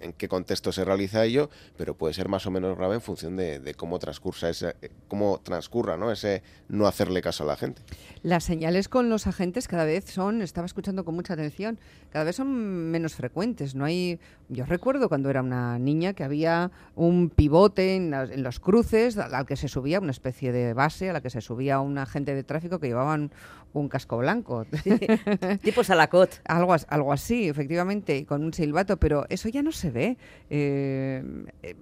en, 0.00 0.12
qué 0.12 0.28
contexto 0.28 0.72
se 0.72 0.84
realiza 0.84 1.24
ello, 1.24 1.50
pero 1.76 1.94
puede 1.94 2.14
ser 2.14 2.28
más 2.28 2.46
o 2.46 2.50
menos 2.50 2.76
grave 2.76 2.96
en 2.96 3.00
función 3.00 3.36
de, 3.36 3.74
cómo 3.76 3.98
transcurra 3.98 4.50
ese, 4.50 4.74
cómo 5.08 5.40
transcurra, 5.42 5.96
¿no? 5.96 6.10
Ese 6.10 6.42
no 6.68 6.86
hacerle 6.86 7.22
caso 7.22 7.44
a 7.44 7.46
la 7.46 7.56
gente. 7.56 7.82
Las 8.22 8.44
señales 8.44 8.88
con 8.88 9.08
los 9.08 9.26
agentes 9.26 9.68
cada 9.68 9.84
vez 9.84 10.04
son, 10.04 10.42
estaba 10.42 10.66
escuchando 10.66 11.04
con 11.04 11.14
mucha 11.14 11.34
atención, 11.34 11.78
cada 12.10 12.24
vez 12.24 12.36
son 12.36 12.90
menos 12.90 13.14
frecuentes. 13.14 13.74
No 13.74 13.84
hay, 13.84 14.18
yo 14.48 14.64
recuerdo 14.66 15.08
cuando 15.08 15.30
era 15.30 15.42
una 15.42 15.78
niña 15.78 16.12
que 16.12 16.24
había 16.24 16.70
un 16.94 17.30
pivote 17.30 17.96
en, 17.96 18.42
los 18.42 18.60
cruces 18.60 19.16
al 19.16 19.46
que 19.46 19.56
se 19.56 19.68
subía 19.68 20.00
una 20.00 20.10
especie 20.10 20.52
de 20.52 20.74
base, 20.74 21.10
a 21.10 21.12
la 21.12 21.20
que 21.20 21.30
se 21.30 21.40
subía 21.40 21.80
un 21.80 21.98
agente 21.98 22.34
de 22.34 22.42
tráfico 22.42 22.78
que 22.78 22.88
llevaban 22.88 23.30
un 23.72 23.88
casco 23.88 24.18
blanco. 24.18 24.66
tipo 25.62 25.84
salacot. 25.84 26.40
Algo, 26.44 26.74
algo 26.88 27.12
así, 27.12 27.48
efectivamente, 27.48 28.26
con 28.26 28.44
un 28.44 28.52
silbato, 28.52 28.96
pero 28.96 29.26
eso 29.28 29.48
ya 29.48 29.62
no 29.62 29.72
se 29.72 29.89
ve. 29.90 30.16
Eh, 30.50 31.22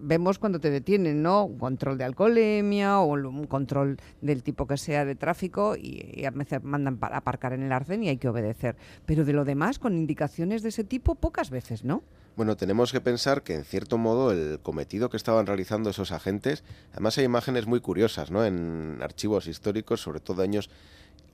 vemos 0.00 0.38
cuando 0.38 0.60
te 0.60 0.70
detienen, 0.70 1.22
¿no? 1.22 1.44
Un 1.44 1.58
control 1.58 1.98
de 1.98 2.04
alcoholemia 2.04 3.00
o 3.00 3.12
un 3.12 3.46
control 3.46 3.98
del 4.20 4.42
tipo 4.42 4.66
que 4.66 4.76
sea 4.76 5.04
de 5.04 5.14
tráfico 5.14 5.76
y, 5.76 6.24
a 6.24 6.30
veces 6.30 6.62
mandan 6.62 6.98
para 6.98 7.18
aparcar 7.18 7.52
en 7.52 7.62
el 7.62 7.72
arcén 7.72 8.02
y 8.04 8.08
hay 8.08 8.18
que 8.18 8.28
obedecer. 8.28 8.76
Pero 9.06 9.24
de 9.24 9.32
lo 9.32 9.44
demás, 9.44 9.78
con 9.78 9.96
indicaciones 9.96 10.62
de 10.62 10.70
ese 10.70 10.84
tipo, 10.84 11.14
pocas 11.14 11.50
veces, 11.50 11.84
¿no? 11.84 12.02
Bueno, 12.36 12.56
tenemos 12.56 12.92
que 12.92 13.00
pensar 13.00 13.42
que 13.42 13.54
en 13.54 13.64
cierto 13.64 13.98
modo 13.98 14.30
el 14.30 14.60
cometido 14.60 15.10
que 15.10 15.16
estaban 15.16 15.46
realizando 15.46 15.90
esos 15.90 16.12
agentes, 16.12 16.62
además 16.92 17.18
hay 17.18 17.24
imágenes 17.24 17.66
muy 17.66 17.80
curiosas, 17.80 18.30
¿no? 18.30 18.44
En 18.44 18.98
archivos 19.02 19.48
históricos, 19.48 20.00
sobre 20.02 20.20
todo 20.20 20.42
años 20.42 20.70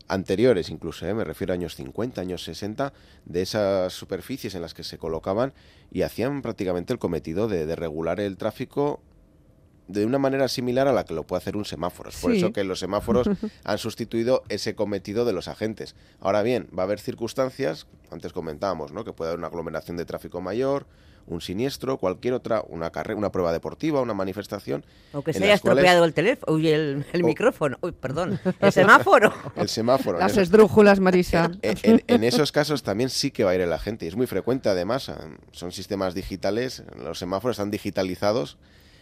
anteriores 0.08 0.70
incluso, 0.70 1.06
¿eh? 1.06 1.14
me 1.14 1.24
refiero 1.24 1.52
a 1.52 1.56
años 1.56 1.76
50, 1.76 2.20
años 2.20 2.44
60, 2.44 2.92
de 3.24 3.42
esas 3.42 3.92
superficies 3.92 4.54
en 4.54 4.62
las 4.62 4.74
que 4.74 4.84
se 4.84 4.98
colocaban 4.98 5.52
y 5.90 6.02
hacían 6.02 6.42
prácticamente 6.42 6.92
el 6.92 6.98
cometido 6.98 7.48
de, 7.48 7.66
de 7.66 7.76
regular 7.76 8.20
el 8.20 8.36
tráfico 8.36 9.00
de 9.88 10.06
una 10.06 10.18
manera 10.18 10.48
similar 10.48 10.88
a 10.88 10.92
la 10.92 11.04
que 11.04 11.12
lo 11.14 11.24
puede 11.24 11.38
hacer 11.42 11.56
un 11.56 11.64
semáforo. 11.64 12.08
Es 12.10 12.16
por 12.16 12.32
Sí. 12.32 12.38
eso 12.38 12.52
que 12.52 12.64
los 12.64 12.78
semáforos 12.78 13.28
han 13.64 13.78
sustituido 13.78 14.42
ese 14.48 14.74
cometido 14.74 15.24
de 15.24 15.32
los 15.32 15.48
agentes. 15.48 15.94
Ahora 16.20 16.42
bien, 16.42 16.68
va 16.76 16.82
a 16.82 16.86
haber 16.86 17.00
circunstancias, 17.00 17.86
antes 18.10 18.32
comentábamos, 18.32 18.92
¿no? 18.92 19.04
que 19.04 19.12
puede 19.12 19.30
haber 19.30 19.38
una 19.38 19.48
aglomeración 19.48 19.96
de 19.96 20.04
tráfico 20.04 20.40
mayor, 20.40 20.86
un 21.26 21.40
siniestro, 21.40 21.96
cualquier 21.96 22.34
otra, 22.34 22.62
una 22.68 22.90
carrera, 22.90 23.16
una 23.18 23.32
prueba 23.32 23.50
deportiva, 23.50 24.02
una 24.02 24.12
manifestación. 24.12 24.84
O 25.14 25.22
que 25.22 25.32
se 25.32 25.38
haya 25.38 25.58
cuales 25.58 25.82
estropeado 25.84 26.04
el 26.04 26.12
teléfono, 26.12 26.52
uy, 26.54 26.68
el, 26.68 27.06
el 27.14 27.22
O- 27.22 27.26
micrófono, 27.26 27.78
uy, 27.80 27.92
perdón, 27.92 28.38
el 28.60 28.72
semáforo. 28.72 29.32
El 29.56 29.68
semáforo. 29.70 30.18
Las 30.18 30.36
esdrújulas, 30.36 31.00
Marisa. 31.00 31.50
En, 31.62 31.78
en- 31.82 32.04
en 32.08 32.24
esos 32.24 32.52
casos 32.52 32.82
también 32.82 33.08
sí 33.08 33.30
que 33.30 33.42
va 33.42 33.52
a 33.52 33.54
ir 33.54 33.66
la 33.66 33.78
gente. 33.78 34.04
y 34.04 34.08
Es 34.08 34.16
muy 34.16 34.26
frecuente, 34.26 34.68
además. 34.68 35.10
Son 35.52 35.72
sistemas 35.72 36.14
digitales, 36.14 36.82
los 37.02 37.18
semáforos 37.18 37.56
están 37.56 37.70
digitalizados 37.70 38.58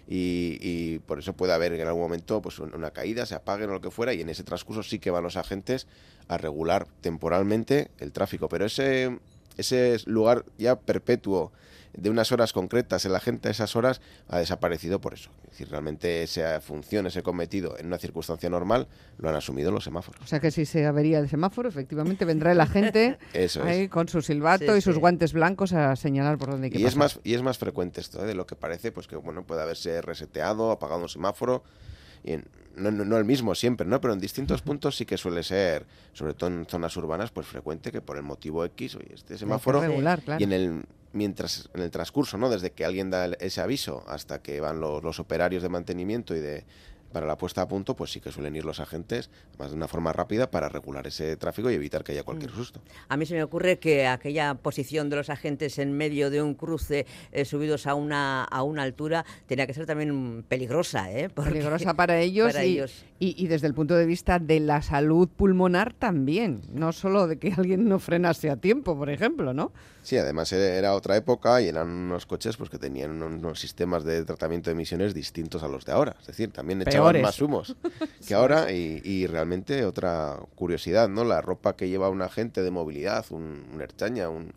y, 0.09 0.59
y 0.61 0.99
por 1.01 1.19
eso 1.19 1.33
puede 1.35 1.53
haber 1.53 1.73
en 1.75 1.87
algún 1.87 2.03
momento 2.03 2.43
pues 2.43 2.59
un- 2.59 2.75
una 2.75 2.91
caída, 2.91 3.25
se 3.27 3.35
apaguen 3.35 3.71
o 3.71 3.75
lo 3.75 3.81
que 3.81 3.91
fuera, 3.91 4.13
y 4.15 4.21
en 4.21 4.29
ese 4.29 4.45
transcurso 4.45 4.83
sí 4.83 4.99
que 4.99 5.11
van 5.11 5.23
los 5.23 5.37
agentes 5.37 5.87
a 6.29 6.37
regular 6.39 6.87
temporalmente 7.01 7.91
el 7.99 8.13
tráfico. 8.13 8.49
Pero 8.49 8.67
ese, 8.67 9.19
ese 9.57 9.99
lugar 10.07 10.45
ya 10.59 10.77
perpetuo 10.77 11.53
de 11.95 12.09
unas 12.11 12.33
horas 12.33 12.53
concretas, 12.53 13.05
el 13.05 13.15
agente 13.15 13.49
a 13.49 13.51
esas 13.51 13.77
horas 13.77 14.01
ha 14.29 14.39
desaparecido 14.39 15.01
por 15.01 15.13
eso. 15.15 15.31
Es 15.45 15.51
decir, 15.51 15.69
realmente 15.71 16.23
esa 16.23 16.61
función, 16.61 17.07
ese 17.07 17.23
cometido 17.23 17.79
en 17.79 17.87
una 17.87 17.99
circunstancia 17.99 18.49
normal, 18.49 18.89
lo 19.19 19.29
han 19.29 19.35
asumido 19.35 19.71
los 19.71 19.85
semáforos. 19.85 20.23
O 20.23 20.27
sea 20.27 20.41
que 20.41 20.51
si 20.51 20.65
se 20.65 20.87
avería 20.87 21.19
el 21.19 21.29
semáforo, 21.29 21.69
efectivamente 21.69 22.25
vendrá 22.25 22.53
el 22.53 22.61
agente 22.61 23.19
Eso 23.35 23.61
es. 23.61 23.67
ahí 23.67 23.89
con 23.89 24.09
su 24.09 24.23
silbato 24.23 24.73
Sí, 24.73 24.79
y 24.79 24.81
sus 24.81 24.95
sí. 24.95 25.01
guantes 25.01 25.33
blancos 25.35 25.73
a 25.75 25.95
señalar 25.97 26.39
por 26.39 26.51
dónde 26.51 26.67
hay 26.67 26.71
que 26.71 26.79
Y 26.79 26.85
es, 26.87 26.97
más, 26.97 27.21
y 27.25 27.35
es 27.35 27.43
más 27.43 27.59
frecuente 27.59 28.01
esto, 28.01 28.23
¿eh? 28.23 28.27
de 28.27 28.35
lo 28.35 28.47
que 28.47 28.57
parece, 28.57 28.91
pues 28.93 29.07
que 29.07 29.17
bueno, 29.17 29.45
puede 29.45 29.61
haberse 29.63 30.01
reseteado, 30.01 30.71
apagado 30.71 31.03
un 31.03 31.09
semáforo. 31.11 31.63
Y 32.25 32.33
en- 32.33 32.45
no, 32.77 32.91
no, 32.91 33.05
no 33.05 33.19
el 33.19 33.25
mismo 33.25 33.55
siempre, 33.55 33.87
¿no? 33.87 34.01
Pero 34.01 34.15
en 34.15 34.21
distintos 34.21 34.63
puntos 34.63 34.97
sí 34.97 35.07
que 35.07 35.17
suele 35.17 35.43
ser, 35.43 35.87
sobre 36.13 36.35
todo 36.35 36.51
en 36.51 36.67
zonas 36.67 36.97
urbanas, 36.97 37.31
pues 37.31 37.47
frecuente 37.47 37.93
que 37.93 38.01
por 38.01 38.17
el 38.17 38.23
motivo 38.23 38.65
X, 38.65 38.97
oye, 38.97 39.15
este 39.15 39.39
semáforo. 39.39 39.81
regular, 39.81 40.21
claro. 40.23 40.41
Y 40.41 40.45
en 40.45 40.53
el 40.53 40.83
mientras 41.13 41.69
en 41.75 41.83
el 41.83 41.91
transcurso, 41.91 42.39
¿no? 42.39 42.49
Desde 42.49 42.73
que 42.73 42.85
alguien 42.85 43.11
da 43.11 43.27
ese 43.39 43.61
aviso 43.61 44.03
hasta 44.09 44.41
que 44.41 44.61
van 44.61 44.81
los, 44.81 45.03
los 45.03 45.21
operarios 45.21 45.63
de 45.63 45.69
mantenimiento 45.69 46.35
y 46.35 46.41
de 46.41 46.65
para 47.13 47.27
la 47.27 47.37
puesta 47.37 47.63
a 47.63 47.69
punto, 47.69 47.95
pues 47.95 48.11
sí 48.11 48.21
que 48.21 48.33
suelen 48.33 48.57
ir 48.57 48.65
los 48.65 48.81
agentes 48.81 49.31
más 49.59 49.71
de 49.71 49.77
una 49.77 49.89
forma 49.89 50.13
rápida 50.13 50.51
para 50.51 50.69
regular 50.69 51.07
ese 51.07 51.37
tráfico 51.37 51.71
y 51.71 51.75
evitar 51.75 52.03
que 52.05 52.13
haya 52.13 52.23
cualquier 52.25 52.51
Mm. 52.51 52.55
susto. 52.57 52.81
A 53.09 53.17
mí 53.17 53.27
se 53.27 53.35
me 53.35 53.43
ocurre 53.43 53.79
que 53.79 54.07
aquella 54.07 54.55
posición 54.55 55.11
de 55.11 55.17
los 55.17 55.31
agentes 55.31 55.79
en 55.79 55.93
medio 55.93 56.31
de 56.31 56.43
un 56.43 56.55
cruce 56.55 57.07
eh, 57.33 57.45
subidos 57.45 57.87
a 57.87 57.95
una, 57.95 58.45
a 58.45 58.63
una 58.63 58.83
altura 58.83 59.25
tenía 59.47 59.67
que 59.67 59.75
ser 59.75 59.87
también 59.87 60.45
peligrosa, 60.49 61.11
¿eh? 61.13 61.29
Porque- 61.35 61.51
peligrosa 61.51 61.95
para 61.95 62.19
ellos, 62.21 62.53
para 62.53 62.65
y, 62.65 62.73
ellos. 62.73 63.05
y- 63.21 63.35
y 63.43 63.47
desde 63.47 63.67
el 63.67 63.75
punto 63.75 63.95
de 63.95 64.07
vista 64.07 64.39
de 64.39 64.61
la 64.61 64.83
salud 64.83 65.29
pulmonar 65.29 65.93
también, 65.93 66.63
no 66.73 66.93
solo 66.93 67.27
de 67.27 67.39
que 67.39 67.53
alguien 67.57 67.89
no 67.89 67.99
frenase 67.99 68.51
a 68.51 68.57
tiempo, 68.57 68.97
por 68.97 69.11
ejemplo, 69.11 69.53
¿no? 69.53 69.73
Sí, 70.03 70.17
además 70.17 70.53
era 70.53 70.75
era 70.75 70.95
otra 70.95 71.17
época 71.17 71.63
y 71.63 71.69
eran 71.69 71.89
unos 71.89 72.27
coches 72.27 72.57
pues 72.57 72.69
que 72.71 72.79
tenían 72.79 73.23
unos, 73.23 73.61
sistemas 73.61 74.05
de 74.05 74.25
tratamiento 74.25 74.69
de 74.69 74.73
emisiones 74.73 75.15
distintos 75.15 75.63
a 75.63 75.69
los 75.69 75.85
de 75.85 75.93
ahora. 75.93 76.17
Es 76.21 76.27
decir, 76.27 76.51
también 76.53 76.83
echaban 76.83 77.21
más 77.23 77.41
humos 77.41 77.77
que 78.27 78.35
ahora 78.35 78.73
y, 78.73 79.01
y 79.05 79.27
realmente 79.27 79.85
otra 79.85 80.39
curiosidad, 80.57 81.09
¿no? 81.09 81.25
La 81.25 81.41
ropa 81.41 81.77
que 81.77 81.89
lleva 81.89 82.11
un 82.11 82.23
agente 82.23 82.63
de 82.63 82.71
movilidad, 82.71 83.25
un, 83.31 83.65
un 83.73 83.81
erchaña, 83.81 84.29
un, 84.29 84.53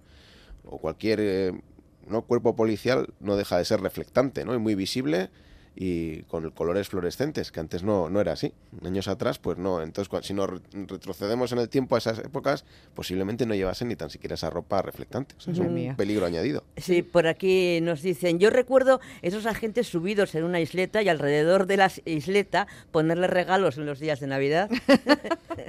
o 0.66 0.80
cualquier 0.80 1.20
eh, 1.22 1.62
no 2.08 2.24
cuerpo 2.24 2.56
policial 2.56 3.14
no 3.20 3.36
deja 3.36 3.58
de 3.58 3.66
ser 3.66 3.82
reflectante, 3.82 4.46
¿no? 4.46 4.56
Y 4.56 4.60
muy 4.60 4.74
visible 4.74 5.30
y 5.78 6.22
con 6.24 6.50
colores 6.52 6.88
fluorescentes, 6.88 7.52
que 7.52 7.60
antes 7.60 7.84
no, 7.84 8.10
no 8.10 8.22
era 8.22 8.32
así. 8.32 8.54
Años 8.86 9.08
atrás, 9.10 9.40
pues 9.40 9.58
no. 9.58 9.82
Entonces, 9.82 10.10
si 10.26 10.34
nos 10.34 10.50
re- 10.50 10.60
retrocedemos 10.72 11.52
en 11.52 11.58
el 11.60 11.68
tiempo 11.68 11.96
a 11.96 11.98
esas 11.98 12.20
épocas, 12.20 12.64
posiblemente 12.94 13.46
no 13.46 13.56
llevasen 13.56 13.90
ni 13.90 13.96
tan 13.98 14.10
siquiera 14.10 14.36
esa 14.36 14.50
ropa 14.50 14.82
reflectante. 14.82 15.36
O 15.38 15.42
sea, 15.42 15.52
es 15.54 15.60
un 15.60 15.74
mía. 15.74 15.96
peligro 15.98 16.26
añadido. 16.26 16.64
Sí, 16.78 17.02
por 17.02 17.28
aquí 17.28 17.80
nos 17.82 18.02
dicen, 18.02 18.40
yo 18.40 18.50
recuerdo 18.52 19.02
esos 19.22 19.46
agentes 19.46 19.88
subidos 19.88 20.34
en 20.36 20.46
una 20.46 20.62
isleta 20.62 21.02
y 21.02 21.10
alrededor 21.10 21.68
de 21.68 21.76
la 21.78 21.92
isleta 22.06 22.68
ponerle 22.92 23.28
regalos 23.28 23.78
en 23.78 23.86
los 23.86 24.00
días 24.00 24.20
de 24.22 24.28
Navidad. 24.28 24.70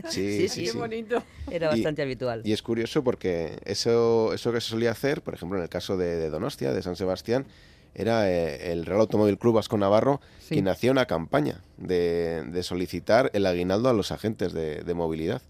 Sí, 0.08 0.38
sí, 0.42 0.48
sí, 0.48 0.66
sí. 0.68 0.76
bonito. 0.76 1.22
Era 1.50 1.66
Y- 1.68 1.70
bastante 1.70 2.02
habitual. 2.02 2.42
Y 2.44 2.52
es 2.52 2.62
curioso 2.62 3.02
porque 3.02 3.58
eso, 3.64 4.32
eso 4.32 4.52
que 4.52 4.60
se 4.60 4.68
solía 4.68 4.90
hacer, 4.92 5.22
por 5.22 5.34
ejemplo, 5.34 5.58
en 5.58 5.64
el 5.64 5.68
caso 5.68 5.96
de, 5.96 6.16
de 6.16 6.30
Donostia, 6.30 6.72
de 6.72 6.82
San 6.82 6.96
Sebastián, 6.96 7.44
era 7.98 8.30
eh, 8.30 8.72
el 8.72 8.84
Real 8.86 9.00
Automóvil 9.00 9.38
Club 9.38 9.54
Vasco 9.54 9.76
Navarro 9.78 10.20
Sí. 10.40 10.54
quien 10.54 10.68
hacía 10.68 10.92
una 10.92 11.06
campaña 11.06 11.62
de, 11.78 12.44
de 12.46 12.62
solicitar 12.62 13.30
el 13.34 13.46
aguinaldo 13.46 13.88
a 13.88 13.92
los 13.92 14.12
agentes 14.12 14.52
de, 14.52 14.82
de 14.84 14.94
movilidad. 14.94 15.42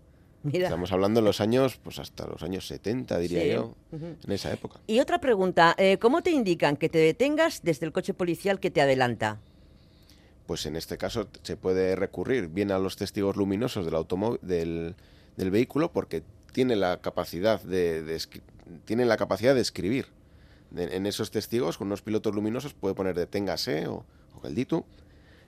Mira. 0.43 0.65
Estamos 0.67 0.93
hablando 0.93 1.21
de 1.21 1.25
los 1.27 1.41
años, 1.41 1.79
pues 1.83 1.99
hasta 1.99 2.25
los 2.27 2.43
años 2.45 2.67
70, 2.69 3.19
diría 3.19 3.43
Sí. 3.43 3.51
yo, 3.51 3.75
en 3.93 4.33
esa 4.33 4.53
época. 4.53 4.79
Y 4.87 5.01
otra 5.01 5.21
pregunta, 5.21 5.75
eh, 5.77 5.99
¿cómo 5.99 6.23
te 6.23 6.31
indican 6.31 6.77
que 6.77 6.89
te 6.89 6.99
detengas 6.99 7.63
desde 7.65 7.85
el 7.85 7.93
coche 7.93 8.15
policial 8.15 8.61
que 8.61 8.71
te 8.71 8.81
adelanta? 8.81 9.39
Pues 10.47 10.65
en 10.67 10.77
este 10.77 10.97
caso 10.97 11.27
se 11.43 11.57
puede 11.57 11.97
recurrir 11.97 12.47
bien 12.49 12.71
a 12.71 12.79
los 12.79 12.95
testigos 12.97 13.35
luminosos 13.37 13.85
del 13.85 13.97
automóvil 13.97 14.39
del, 14.43 14.95
del 15.37 15.51
vehículo 15.51 15.91
porque 15.91 16.23
tiene 16.53 16.77
la 16.77 17.01
capacidad 17.01 17.61
de, 17.63 18.03
de 18.05 19.05
la 19.05 19.17
capacidad 19.17 19.55
de 19.55 19.61
escribir. 19.61 20.07
En 20.75 21.07
esos 21.07 21.31
testigos, 21.31 21.79
con 21.79 21.87
unos 21.89 22.03
pilotos 22.03 22.35
luminosos, 22.35 22.75
puede 22.75 22.95
poner 22.95 23.15
deténgase 23.15 23.87
o, 23.87 24.05
o. 24.35 24.87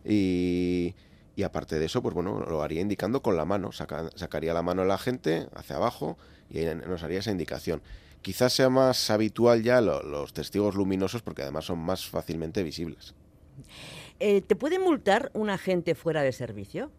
Y, 0.05 0.95
y 1.37 1.43
aparte 1.43 1.79
de 1.79 1.87
eso, 1.87 2.03
pues 2.03 2.15
bueno, 2.15 2.41
lo 2.41 2.63
haría 2.63 2.81
indicando 2.81 3.23
con 3.23 3.37
la 3.37 3.45
mano. 3.45 3.73
Saca- 3.73 4.11
sacaría 4.17 4.55
la 4.55 4.63
mano 4.63 4.85
la 4.85 4.99
gente 4.99 5.49
hacia 5.55 5.77
abajo 5.77 6.17
y 6.51 6.59
ahí 6.59 6.75
nos 6.75 7.03
haría 7.03 7.19
esa 7.19 7.31
indicación. 7.31 7.83
Quizás 8.23 8.53
sea 8.53 8.69
más 8.71 9.11
habitual 9.11 9.63
ya 9.63 9.81
lo- 9.81 10.03
los 10.03 10.33
testigos 10.33 10.75
luminosos 10.75 11.23
porque 11.23 11.43
además 11.43 11.67
son 11.67 11.79
más 11.79 12.07
fácilmente 12.07 12.63
visibles. 12.63 13.15
Eh, 14.21 14.41
¿Te 14.41 14.57
puede 14.57 14.79
multar 14.79 15.31
un 15.35 15.51
agente 15.51 15.95
fuera 15.95 16.23
de 16.23 16.33
servicio? 16.33 16.91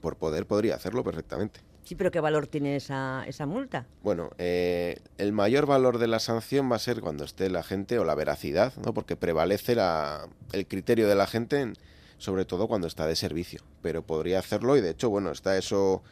Por 0.00 0.16
poder 0.16 0.46
podría 0.46 0.74
hacerlo 0.74 1.04
perfectamente. 1.04 1.60
Sí, 1.84 1.94
pero 1.96 2.10
¿qué 2.10 2.20
valor 2.20 2.46
tiene 2.46 2.76
esa, 2.76 3.24
esa 3.26 3.46
multa? 3.46 3.86
Bueno, 4.02 4.30
eh, 4.38 4.98
el 5.18 5.32
mayor 5.32 5.66
valor 5.66 5.98
de 5.98 6.06
la 6.06 6.20
sanción 6.20 6.70
va 6.70 6.76
a 6.76 6.80
ser 6.80 7.00
cuando 7.00 7.24
esté 7.24 7.50
la 7.50 7.62
gente 7.62 7.98
o 7.98 8.04
la 8.04 8.14
veracidad, 8.14 8.72
¿no? 8.84 8.94
Porque 8.94 9.16
prevalece 9.16 9.74
la- 9.74 10.28
el 10.52 10.66
criterio 10.66 11.08
de 11.08 11.14
la 11.16 11.26
gente, 11.26 11.60
en- 11.60 11.74
sobre 12.18 12.44
todo 12.44 12.68
cuando 12.68 12.86
está 12.86 13.06
de 13.06 13.16
servicio. 13.16 13.62
Pero 13.82 14.02
podría 14.02 14.38
hacerlo 14.38 14.76
y 14.76 14.80
de 14.80 14.90
hecho, 14.90 15.10
bueno, 15.10 15.30
está 15.32 15.56
eso 15.56 16.02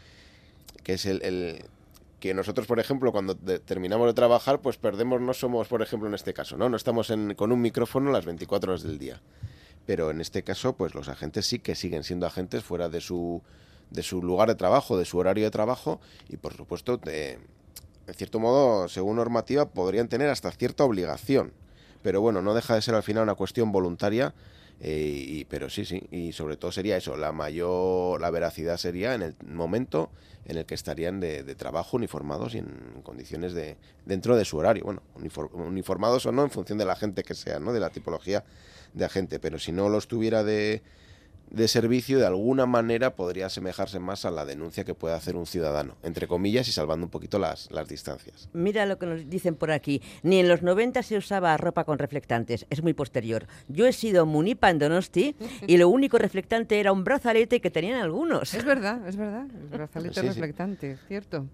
que 0.83 0.95
es 0.95 1.07
el, 1.07 1.65
que 2.19 2.35
nosotros, 2.35 2.67
por 2.67 2.81
ejemplo, 2.81 3.13
cuando 3.13 3.35
de- 3.35 3.61
terminamos 3.61 4.07
de 4.09 4.15
trabajar, 4.15 4.61
pues 4.61 4.79
perdemos, 4.79 5.21
no 5.21 5.33
somos, 5.35 5.69
por 5.69 5.83
ejemplo, 5.83 6.09
en 6.09 6.15
este 6.15 6.33
caso, 6.35 6.57
¿no? 6.57 6.69
No 6.69 6.77
estamos 6.77 7.13
con 7.37 7.53
un 7.53 7.61
micrófono 7.61 8.11
las 8.11 8.25
24 8.25 8.73
horas 8.73 8.83
del 8.83 8.99
día. 8.99 9.21
Pero 9.87 10.11
en 10.11 10.21
este 10.21 10.43
caso, 10.43 10.73
pues 10.75 10.95
los 10.95 11.09
agentes 11.09 11.47
sí 11.47 11.61
que 11.61 11.75
siguen 11.77 12.03
siendo 12.05 12.27
agentes 12.27 12.65
fuera 12.65 12.89
de 12.89 13.01
su, 13.01 13.43
de 13.91 14.03
su 14.03 14.23
lugar 14.23 14.49
de 14.49 14.55
trabajo, 14.55 14.99
de 14.99 15.05
su 15.05 15.19
horario 15.19 15.45
de 15.45 15.51
trabajo 15.51 16.01
y, 16.29 16.37
por 16.37 16.55
supuesto, 16.55 16.97
de- 16.99 17.39
en 18.07 18.15
cierto 18.15 18.39
modo, 18.39 18.89
según 18.89 19.17
normativa, 19.17 19.67
podrían 19.69 20.09
tener 20.09 20.31
hasta 20.31 20.51
cierta 20.51 20.85
obligación. 20.85 21.53
Pero 22.03 22.21
bueno, 22.21 22.41
no 22.43 22.55
deja 22.55 22.75
de 22.75 22.83
ser 22.83 22.95
al 22.95 23.03
final 23.03 23.25
una 23.25 23.35
cuestión 23.35 23.73
voluntaria. 23.73 24.35
eh, 24.81 25.25
y, 25.27 25.45
pero 25.47 25.69
sí, 25.69 25.85
sí, 25.85 26.05
y 26.13 26.31
sobre 26.33 26.57
todo 26.57 26.71
sería 26.71 26.97
eso, 26.97 27.17
la 27.17 27.33
mayor, 27.33 28.21
la 28.21 28.31
veracidad 28.31 28.77
sería 28.77 29.15
en 29.15 29.23
el 29.23 29.35
momento 29.45 30.09
en 30.45 30.57
el 30.57 30.67
que 30.67 30.77
estarían 30.77 31.19
de, 31.19 31.43
trabajo 31.57 31.97
uniformados 31.97 32.55
y 32.55 32.59
en 32.59 33.03
condiciones 33.03 33.55
de 33.55 33.77
dentro 34.07 34.37
de 34.37 34.45
su 34.45 34.57
horario, 34.57 34.85
bueno, 34.85 35.03
unifor- 35.21 35.51
uniformados 35.53 36.27
o 36.27 36.33
no 36.33 36.45
en 36.45 36.51
función 36.51 36.79
de 36.79 36.85
la 36.85 36.95
gente 36.95 37.25
que 37.25 37.35
sea, 37.35 37.59
¿no? 37.59 37.73
De 37.73 37.81
la 37.81 37.91
tipología 37.91 38.45
de 38.95 39.05
agente, 39.05 39.41
pero 39.41 39.59
si 39.59 39.73
no 39.73 39.89
los 39.89 40.07
tuviera 40.07 40.45
de, 40.45 40.81
de 41.51 41.69
servicio, 41.69 42.19
de 42.19 42.27
alguna 42.27 42.67
manera 42.67 43.15
podría 43.17 43.47
asemejarse 43.47 43.99
más 43.99 44.25
a 44.25 44.31
la 44.31 44.45
denuncia 44.45 44.85
que 44.85 44.95
puede 44.95 45.15
hacer 45.15 45.37
un 45.37 45.47
ciudadano, 45.47 45.97
entre 46.03 46.27
comillas 46.27 46.69
y 46.69 46.73
salvando 46.73 47.07
un 47.07 47.11
poquito 47.11 47.39
las, 47.39 47.71
las 47.71 47.89
distancias. 47.89 48.49
Mira 48.53 48.87
lo 48.87 48.99
que 48.99 49.07
nos 49.07 49.29
dicen 49.31 49.55
por 49.55 49.71
aquí. 49.71 50.03
Ni 50.23 50.39
en 50.41 50.49
los 50.49 50.63
90 50.63 51.03
se 51.03 51.17
usaba 51.17 51.57
ropa 51.57 51.85
con 51.85 51.99
reflectantes. 51.99 52.67
Es 52.71 52.83
muy 52.83 52.93
posterior. 52.95 53.47
Yo 53.69 53.87
he 53.87 53.93
sido 53.93 54.27
munipa 54.27 54.71
en 54.71 54.79
Donosti 54.79 55.35
y 55.67 55.77
lo 55.77 55.89
único 55.89 56.19
reflectante 56.19 56.81
era 56.81 56.93
un 56.93 57.05
brazalete 57.05 57.61
que 57.61 57.71
tenían 57.71 58.01
algunos. 58.01 58.53
Es 58.55 58.65
verdad, 58.65 59.07
es 59.09 59.17
verdad. 59.17 59.47
El 59.51 59.69
brazalete 59.79 60.15
Sí, 60.15 60.21
sí. 60.21 60.27
reflectante, 60.29 60.97
cierto. 61.09 61.47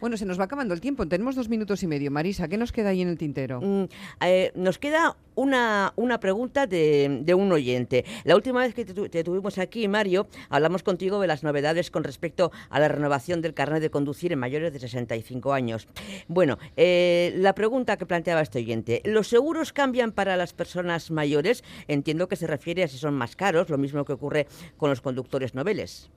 Bueno, 0.00 0.16
se 0.16 0.24
nos 0.26 0.38
va 0.38 0.44
acabando 0.44 0.74
el 0.74 0.80
tiempo. 0.80 1.06
Tenemos 1.06 1.34
dos 1.34 1.48
minutos 1.48 1.82
y 1.82 1.86
medio. 1.86 2.10
Marisa, 2.10 2.48
¿qué 2.48 2.56
nos 2.56 2.72
queda 2.72 2.90
ahí 2.90 3.02
en 3.02 3.08
el 3.08 3.18
tintero? 3.18 3.60
Mm, 3.60 3.84
eh, 4.24 4.52
nos 4.54 4.78
queda 4.78 5.16
una, 5.34 5.92
una 5.96 6.20
pregunta 6.20 6.66
de, 6.66 7.20
de 7.22 7.34
un 7.34 7.50
oyente. 7.52 8.04
La 8.24 8.36
última 8.36 8.60
vez 8.60 8.74
que 8.74 8.84
te, 8.84 9.08
te 9.08 9.24
tuvimos 9.24 9.41
aquí, 9.58 9.88
Mario, 9.88 10.26
hablamos 10.48 10.82
contigo 10.82 11.20
de 11.20 11.26
las 11.26 11.42
novedades 11.42 11.90
con 11.90 12.04
respecto 12.04 12.52
a 12.70 12.80
la 12.80 12.88
renovación 12.88 13.42
del 13.42 13.54
carnet 13.54 13.82
de 13.82 13.90
conducir 13.90 14.32
en 14.32 14.38
mayores 14.38 14.72
de 14.72 14.78
65 14.78 15.52
años. 15.52 15.88
Bueno, 16.28 16.58
eh, 16.76 17.34
la 17.36 17.54
pregunta 17.54 17.96
que 17.96 18.06
planteaba 18.06 18.40
este 18.40 18.58
oyente, 18.58 19.02
¿los 19.04 19.28
seguros 19.28 19.72
cambian 19.72 20.12
para 20.12 20.36
las 20.36 20.52
personas 20.52 21.10
mayores? 21.10 21.64
Entiendo 21.88 22.28
que 22.28 22.36
se 22.36 22.46
refiere 22.46 22.84
a 22.84 22.88
si 22.88 22.98
son 22.98 23.14
más 23.14 23.36
caros, 23.36 23.68
lo 23.68 23.78
mismo 23.78 24.04
que 24.04 24.12
ocurre 24.12 24.46
con 24.76 24.90
los 24.90 25.00
conductores 25.00 25.54
noveles. 25.54 26.10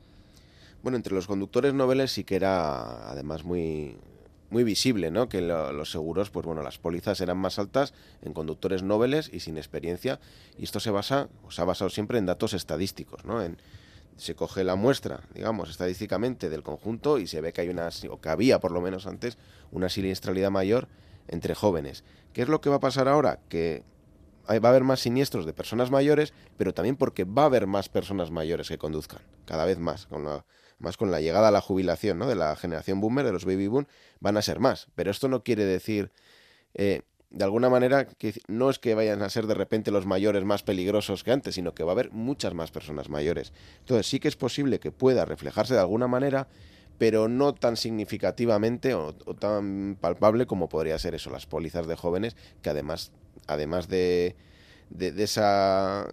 Bueno, 0.84 0.98
entre 0.98 1.16
los 1.16 1.26
conductores 1.26 1.74
noveles 1.74 2.12
sí 2.12 2.24
que 2.24 2.36
era 2.36 3.10
además 3.10 3.44
muy, 3.44 3.98
muy 4.50 4.64
visible, 4.64 5.12
¿no? 5.12 5.28
Que 5.30 5.42
los 5.42 5.92
seguros, 5.92 6.30
pues 6.30 6.46
bueno, 6.46 6.62
las 6.62 6.78
pólizas 6.78 7.20
eran 7.22 7.38
más 7.38 7.60
altas 7.60 7.94
en 8.22 8.34
conductores 8.34 8.84
noveles 8.84 9.30
y 9.34 9.40
sin 9.40 9.58
experiencia. 9.58 10.20
Y 10.58 10.64
esto 10.64 10.80
se 10.80 10.92
basa, 10.92 11.30
o 11.44 11.52
se 11.52 11.62
ha 11.62 11.66
basado 11.66 11.90
siempre 11.90 12.18
en 12.18 12.26
datos 12.26 12.54
estadísticos, 12.54 13.26
¿no? 13.26 13.42
En, 13.42 13.58
se 14.18 14.36
coge 14.36 14.64
la 14.64 14.76
muestra, 14.76 15.22
digamos, 15.34 15.70
estadísticamente 15.70 16.50
del 16.50 16.64
conjunto 16.64 17.18
y 17.18 17.28
se 17.28 17.42
ve 17.42 17.52
que 17.52 17.62
hay 17.62 17.70
una, 17.70 17.90
o 18.10 18.22
que 18.22 18.30
había 18.30 18.60
por 18.60 18.72
lo 18.72 18.82
menos 18.82 19.08
antes, 19.08 19.38
una 19.72 19.90
siniestralidad 19.90 20.52
mayor 20.52 20.88
entre 21.28 21.56
jóvenes. 21.56 22.04
¿Qué 22.34 22.42
es 22.42 22.48
lo 22.48 22.62
que 22.62 22.70
va 22.70 22.78
a 22.78 22.80
pasar 22.80 23.08
ahora? 23.08 23.40
Que 23.50 23.84
va 24.48 24.68
a 24.68 24.72
haber 24.72 24.84
más 24.84 25.02
siniestros 25.02 25.46
de 25.46 25.54
personas 25.54 25.92
mayores, 25.92 26.34
pero 26.58 26.74
también 26.74 26.96
porque 26.96 27.24
va 27.24 27.44
a 27.44 27.46
haber 27.46 27.68
más 27.68 27.90
personas 27.90 28.32
mayores 28.32 28.70
que 28.70 28.78
conduzcan, 28.78 29.22
cada 29.46 29.66
vez 29.66 29.80
más, 29.80 30.06
con 30.06 30.24
la 30.24 30.46
más 30.86 30.96
con 30.96 31.12
la 31.12 31.20
llegada 31.20 31.50
a 31.50 31.52
la 31.52 31.60
jubilación 31.60 32.18
¿no? 32.18 32.28
de 32.28 32.36
la 32.36 32.56
generación 32.56 33.02
boomer, 33.02 33.26
de 33.26 33.34
los 33.34 33.44
baby 33.44 33.68
boom, 33.68 33.88
van 34.22 34.38
a 34.38 34.42
ser 34.42 34.60
más. 34.60 34.88
Pero 34.96 35.12
esto 35.12 35.28
no 35.28 35.44
quiere 35.44 35.66
decir, 35.66 36.12
eh, 36.76 37.02
de 37.30 37.44
alguna 37.44 37.70
manera, 37.70 38.06
que 38.06 38.34
no 38.48 38.70
es 38.70 38.80
que 38.80 38.96
vayan 38.96 39.22
a 39.22 39.30
ser 39.30 39.48
de 39.48 39.56
repente 39.56 39.92
los 39.92 40.06
mayores 40.06 40.46
más 40.46 40.64
peligrosos 40.64 41.24
que 41.24 41.32
antes, 41.32 41.56
sino 41.56 41.74
que 41.74 41.84
va 41.84 41.92
a 41.92 41.94
haber 41.94 42.12
muchas 42.12 42.54
más 42.54 42.72
personas 42.72 43.10
mayores. 43.10 43.52
Entonces 43.80 44.08
sí 44.08 44.22
que 44.22 44.30
es 44.30 44.38
posible 44.38 44.80
que 44.80 44.92
pueda 44.92 45.26
reflejarse 45.26 45.74
de 45.74 45.82
alguna 45.82 46.08
manera, 46.08 46.48
pero 46.98 47.28
no 47.28 47.54
tan 47.54 47.76
significativamente 47.76 48.94
o, 48.94 49.14
tan 49.14 49.98
palpable 50.00 50.46
como 50.46 50.70
podría 50.70 50.98
ser 50.98 51.16
eso, 51.16 51.30
las 51.30 51.46
pólizas 51.46 51.88
de 51.88 51.98
jóvenes, 51.98 52.38
que 52.62 52.70
además, 52.70 53.12
además 53.48 53.90
de, 53.90 54.38
de 54.90 55.22
esa 55.22 56.08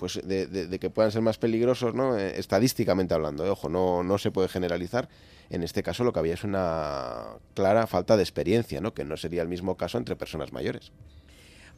pues 0.00 0.18
de, 0.24 0.78
que 0.80 0.88
puedan 0.88 1.12
ser 1.12 1.20
más 1.20 1.36
peligrosos, 1.36 1.94
¿no? 1.94 2.16
Eh, 2.16 2.40
estadísticamente 2.40 3.12
hablando, 3.12 3.44
eh, 3.44 3.50
ojo, 3.50 3.68
no, 3.68 4.02
no 4.02 4.16
se 4.16 4.30
puede 4.30 4.48
generalizar. 4.48 5.10
En 5.50 5.62
este 5.62 5.82
caso 5.82 6.04
lo 6.04 6.12
que 6.14 6.20
había 6.20 6.34
es 6.34 6.42
una 6.42 7.36
clara 7.54 7.86
falta 7.86 8.16
de 8.16 8.22
experiencia, 8.22 8.80
¿no? 8.80 8.94
Que 8.94 9.04
no 9.04 9.18
sería 9.18 9.42
el 9.42 9.48
mismo 9.48 9.76
caso 9.76 9.98
entre 9.98 10.16
personas 10.16 10.54
mayores. 10.54 10.90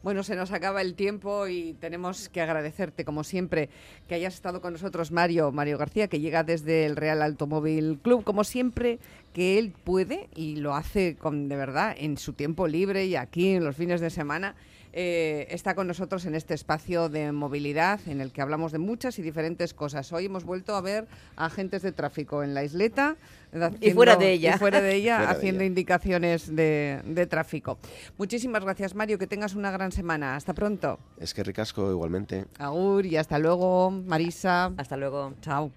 Bueno, 0.03 0.23
se 0.23 0.35
nos 0.35 0.51
acaba 0.51 0.81
el 0.81 0.95
tiempo 0.95 1.47
y 1.47 1.73
tenemos 1.79 2.29
que 2.29 2.41
agradecerte, 2.41 3.03
como 3.03 3.25
siempre, 3.25 3.69
que 4.07 4.15
hayas 4.15 4.33
estado 4.33 4.61
con 4.61 4.73
nosotros, 4.73 5.11
Mario, 5.11 5.51
Mario 5.51 5.77
García, 5.77 6.07
que 6.07 6.21
llega 6.21 6.43
desde 6.43 6.85
el 6.85 6.95
Real 6.95 7.21
Automóvil 7.21 7.99
Club, 8.01 8.23
como 8.23 8.45
siempre, 8.45 8.99
que 9.33 9.59
él 9.59 9.73
puede 9.83 10.29
y 10.33 10.57
lo 10.57 10.75
hace 10.75 11.17
con 11.17 11.49
de 11.49 11.57
verdad 11.57 11.93
en 11.97 12.17
su 12.17 12.33
tiempo 12.33 12.67
libre 12.67 13.05
y 13.05 13.17
aquí 13.17 13.49
en 13.49 13.65
los 13.65 13.75
fines 13.75 13.99
de 13.99 14.09
semana 14.09 14.55
eh, 14.95 15.47
está 15.49 15.73
con 15.73 15.87
nosotros 15.87 16.23
en 16.25 16.35
este 16.35 16.53
espacio 16.53 17.09
de 17.09 17.31
movilidad 17.31 17.99
en 18.07 18.21
el 18.21 18.31
que 18.31 18.43
hablamos 18.43 18.71
de 18.71 18.77
muchas 18.77 19.17
y 19.17 19.23
diferentes 19.23 19.73
cosas. 19.73 20.13
Hoy 20.13 20.25
hemos 20.25 20.43
vuelto 20.43 20.75
a 20.75 20.81
ver 20.81 21.07
agentes 21.35 21.81
de 21.81 21.91
tráfico 21.91 22.43
en 22.43 22.53
la 22.53 22.63
isleta. 22.63 23.15
y 23.81 23.89
fuera 23.91 24.15
de 24.15 24.31
ella. 24.31 24.59
fuera 24.59 24.81
de 24.81 24.93
ella, 24.95 25.31
haciendo 25.31 25.63
indicaciones 25.63 26.55
de, 26.55 27.27
tráfico. 27.27 27.79
Muchísimas 28.19 28.63
gracias, 28.63 28.93
Mario. 28.93 29.17
Que 29.17 29.25
tengas 29.25 29.55
una 29.55 29.71
gran 29.71 29.91
semana. 29.91 30.35
Hasta 30.35 30.53
pronto. 30.53 30.99
Es 31.19 31.33
que 31.33 31.43
ricasco 31.43 31.89
igualmente. 31.89 32.45
Agur 32.59 33.07
y 33.07 33.17
hasta 33.17 33.39
luego, 33.39 33.89
Marisa. 33.89 34.71
Hasta 34.77 34.95
luego. 34.95 35.33
Chao. 35.41 35.71